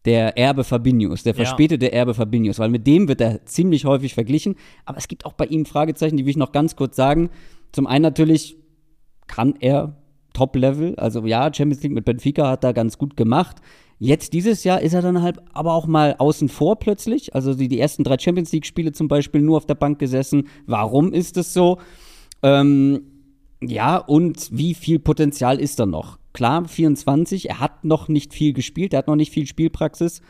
Der 0.05 0.37
Erbe 0.38 0.64
Fabinhos, 0.64 1.22
der 1.22 1.33
Ja. 1.33 1.37
verspätete 1.44 1.92
Erbe 1.92 2.14
Fabinhos, 2.14 2.59
weil 2.59 2.68
mit 2.70 2.87
dem 2.87 3.07
wird 3.09 3.20
er 3.20 3.44
ziemlich 3.44 3.85
häufig 3.85 4.14
verglichen. 4.14 4.57
Aber 4.85 4.98
es 4.98 5.07
gibt 5.07 5.26
auch 5.26 5.33
bei 5.33 5.46
ihm 5.46 5.64
Fragezeichen, 5.64 6.16
die 6.16 6.24
will 6.24 6.31
ich 6.31 6.37
noch 6.37 6.52
ganz 6.52 6.74
kurz 6.76 6.96
sagen. 6.96 7.31
Zum 7.73 7.87
einen 7.87 8.03
natürlich 8.03 8.57
kann 9.27 9.55
er 9.61 9.97
Top-Level, 10.33 10.97
also 10.97 11.27
ja, 11.27 11.53
Champions 11.53 11.83
League 11.83 11.93
mit 11.93 12.05
Benfica 12.05 12.49
hat 12.49 12.65
er 12.65 12.73
ganz 12.73 12.99
gut 12.99 13.17
gemacht. 13.17 13.57
Jetzt 13.99 14.33
dieses 14.33 14.65
Jahr 14.65 14.81
ist 14.81 14.95
er 14.95 15.03
dann 15.03 15.23
halt 15.23 15.39
aber 15.53 15.75
auch 15.75 15.87
mal 15.87 16.17
außen 16.19 16.49
vor 16.49 16.79
plötzlich. 16.79 17.35
Also 17.35 17.55
die, 17.55 17.69
die 17.69 17.79
ersten 17.79 18.03
drei 18.03 18.19
Champions 18.19 18.51
League-Spiele 18.53 18.93
zum 18.93 19.09
Beispiel 19.09 19.41
nur 19.43 19.57
auf 19.57 19.67
der 19.67 19.75
Bank 19.75 19.99
gesessen. 19.99 20.49
Warum 20.67 21.13
ist 21.13 21.37
es 21.37 21.53
so? 21.53 21.79
Ähm, 22.43 23.03
ja, 23.61 23.99
und 23.99 24.49
wie 24.51 24.75
viel 24.75 24.99
Potenzial 24.99 25.61
ist 25.61 25.79
da 25.79 25.87
noch? 25.87 26.19
Klar, 26.33 26.67
24, 26.67 27.51
er 27.51 27.61
hat 27.61 27.85
noch 27.85 28.09
nicht 28.09 28.33
viel 28.33 28.55
gespielt, 28.55 28.93
er 28.93 28.99
hat 28.99 29.07
noch 29.07 29.17
nicht 29.17 29.31
viel 29.31 29.47
Spielpraxis. 29.47 30.21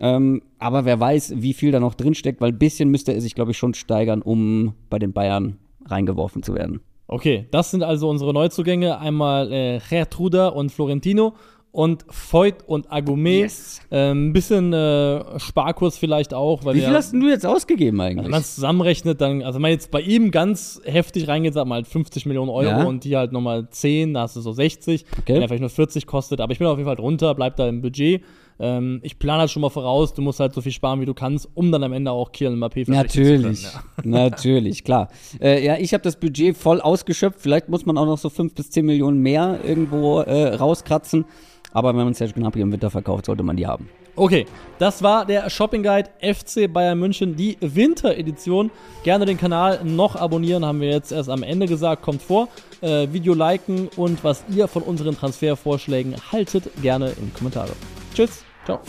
Ähm, 0.00 0.42
aber 0.58 0.84
wer 0.84 0.98
weiß, 0.98 1.34
wie 1.36 1.52
viel 1.52 1.70
da 1.70 1.78
noch 1.78 1.94
drinsteckt, 1.94 2.40
weil 2.40 2.50
ein 2.50 2.58
bisschen 2.58 2.88
müsste 2.88 3.12
er 3.12 3.20
sich, 3.20 3.36
glaube 3.36 3.52
ich, 3.52 3.58
schon 3.58 3.74
steigern, 3.74 4.22
um 4.22 4.74
bei 4.90 4.98
den 4.98 5.12
Bayern 5.12 5.58
reingeworfen 5.86 6.42
zu 6.42 6.54
werden. 6.54 6.80
Okay, 7.08 7.46
das 7.50 7.70
sind 7.70 7.82
also 7.82 8.08
unsere 8.08 8.32
Neuzugänge. 8.32 8.98
Einmal 8.98 9.52
äh, 9.52 9.80
Gertruda 9.88 10.48
und 10.48 10.70
Florentino. 10.72 11.34
und 11.74 12.04
Voigt 12.08 12.68
und 12.68 12.92
Agumé. 12.92 13.40
Yes. 13.40 13.80
Ähm, 13.90 14.28
ein 14.28 14.32
bisschen 14.34 14.74
äh, 14.74 15.38
Sparkurs 15.40 15.96
vielleicht 15.96 16.34
auch. 16.34 16.64
Weil 16.66 16.74
Wie 16.74 16.80
viel 16.80 16.90
hast 16.92 17.12
denn 17.14 17.20
du 17.20 17.28
jetzt 17.30 17.46
ausgegeben 17.46 17.96
wenn 17.98 18.18
eigentlich? 18.18 18.30
man 18.30 18.40
es 18.42 18.54
zusammenrechnet, 18.56 19.22
dann, 19.22 19.42
also 19.42 19.54
wenn 19.56 19.62
man 19.62 19.70
jetzt 19.70 19.90
bei 19.90 20.02
ihm 20.02 20.30
ganz 20.30 20.82
heftig 20.84 21.28
reingeht, 21.28 21.54
sagt 21.54 21.66
man 21.66 21.76
halt 21.76 21.86
50 21.86 22.26
Millionen 22.26 22.50
Euro 22.50 22.64
Ja. 22.80 22.84
und 22.84 23.04
die 23.04 23.16
halt 23.16 23.32
nochmal 23.32 23.68
10, 23.70 24.12
da 24.12 24.20
hast 24.22 24.36
du 24.36 24.42
so 24.42 24.52
60, 24.52 25.06
Okay. 25.20 25.32
wenn 25.34 25.40
er 25.42 25.48
vielleicht 25.48 25.62
nur 25.62 25.70
40 25.70 26.06
kostet, 26.06 26.42
aber 26.42 26.52
ich 26.52 26.58
bin 26.58 26.66
auf 26.68 26.76
jeden 26.76 26.86
Fall 26.86 26.96
drunter, 26.96 27.34
bleib 27.34 27.56
da 27.56 27.66
im 27.66 27.80
Budget. 27.80 28.22
Ähm, 28.58 29.00
ich 29.02 29.18
plane 29.18 29.40
halt 29.40 29.50
schon 29.50 29.62
mal 29.62 29.70
voraus, 29.70 30.14
du 30.14 30.22
musst 30.22 30.40
halt 30.40 30.54
so 30.54 30.60
viel 30.60 30.72
sparen, 30.72 31.00
wie 31.00 31.06
du 31.06 31.14
kannst, 31.14 31.48
um 31.54 31.72
dann 31.72 31.82
am 31.82 31.92
Ende 31.92 32.10
auch 32.10 32.32
Kylian 32.32 32.56
Mbappé 32.62 32.90
Natürlich, 32.90 33.62
zu 33.62 33.78
können. 33.96 34.10
natürlich, 34.10 34.84
klar. 34.84 35.08
Äh, 35.40 35.64
ja, 35.64 35.76
ich 35.78 35.94
habe 35.94 36.02
das 36.02 36.18
Budget 36.18 36.56
voll 36.56 36.80
ausgeschöpft. 36.80 37.40
Vielleicht 37.40 37.68
muss 37.68 37.86
man 37.86 37.98
auch 37.98 38.06
noch 38.06 38.18
so 38.18 38.28
fünf 38.28 38.54
bis 38.54 38.70
zehn 38.70 38.86
Millionen 38.86 39.18
mehr 39.18 39.60
irgendwo 39.64 40.20
äh, 40.20 40.54
rauskratzen. 40.54 41.24
Aber 41.72 41.90
wenn 41.96 42.04
man 42.04 42.14
Serge 42.14 42.34
Gnabry 42.34 42.60
im 42.60 42.72
Winter 42.72 42.90
verkauft, 42.90 43.26
sollte 43.26 43.42
man 43.42 43.56
die 43.56 43.66
haben. 43.66 43.88
Okay, 44.14 44.44
das 44.78 45.02
war 45.02 45.24
der 45.24 45.48
Shopping 45.48 45.82
Guide 45.82 46.10
FC 46.20 46.70
Bayern 46.70 46.98
München, 46.98 47.34
die 47.34 47.56
Winteredition. 47.60 48.70
Gerne 49.04 49.24
den 49.24 49.38
Kanal 49.38 49.80
noch 49.84 50.16
abonnieren, 50.16 50.66
haben 50.66 50.82
wir 50.82 50.90
jetzt 50.90 51.12
erst 51.12 51.30
am 51.30 51.42
Ende 51.42 51.66
gesagt, 51.66 52.02
kommt 52.02 52.20
vor. 52.20 52.48
Äh, 52.82 53.08
Video 53.10 53.32
liken 53.32 53.88
und 53.96 54.22
was 54.22 54.44
ihr 54.54 54.68
von 54.68 54.82
unseren 54.82 55.16
Transfervorschlägen 55.16 56.14
haltet, 56.30 56.64
gerne 56.82 57.08
in 57.18 57.26
die 57.26 57.32
Kommentare. 57.32 57.72
Tschüss, 58.14 58.44
ciao. 58.64 58.82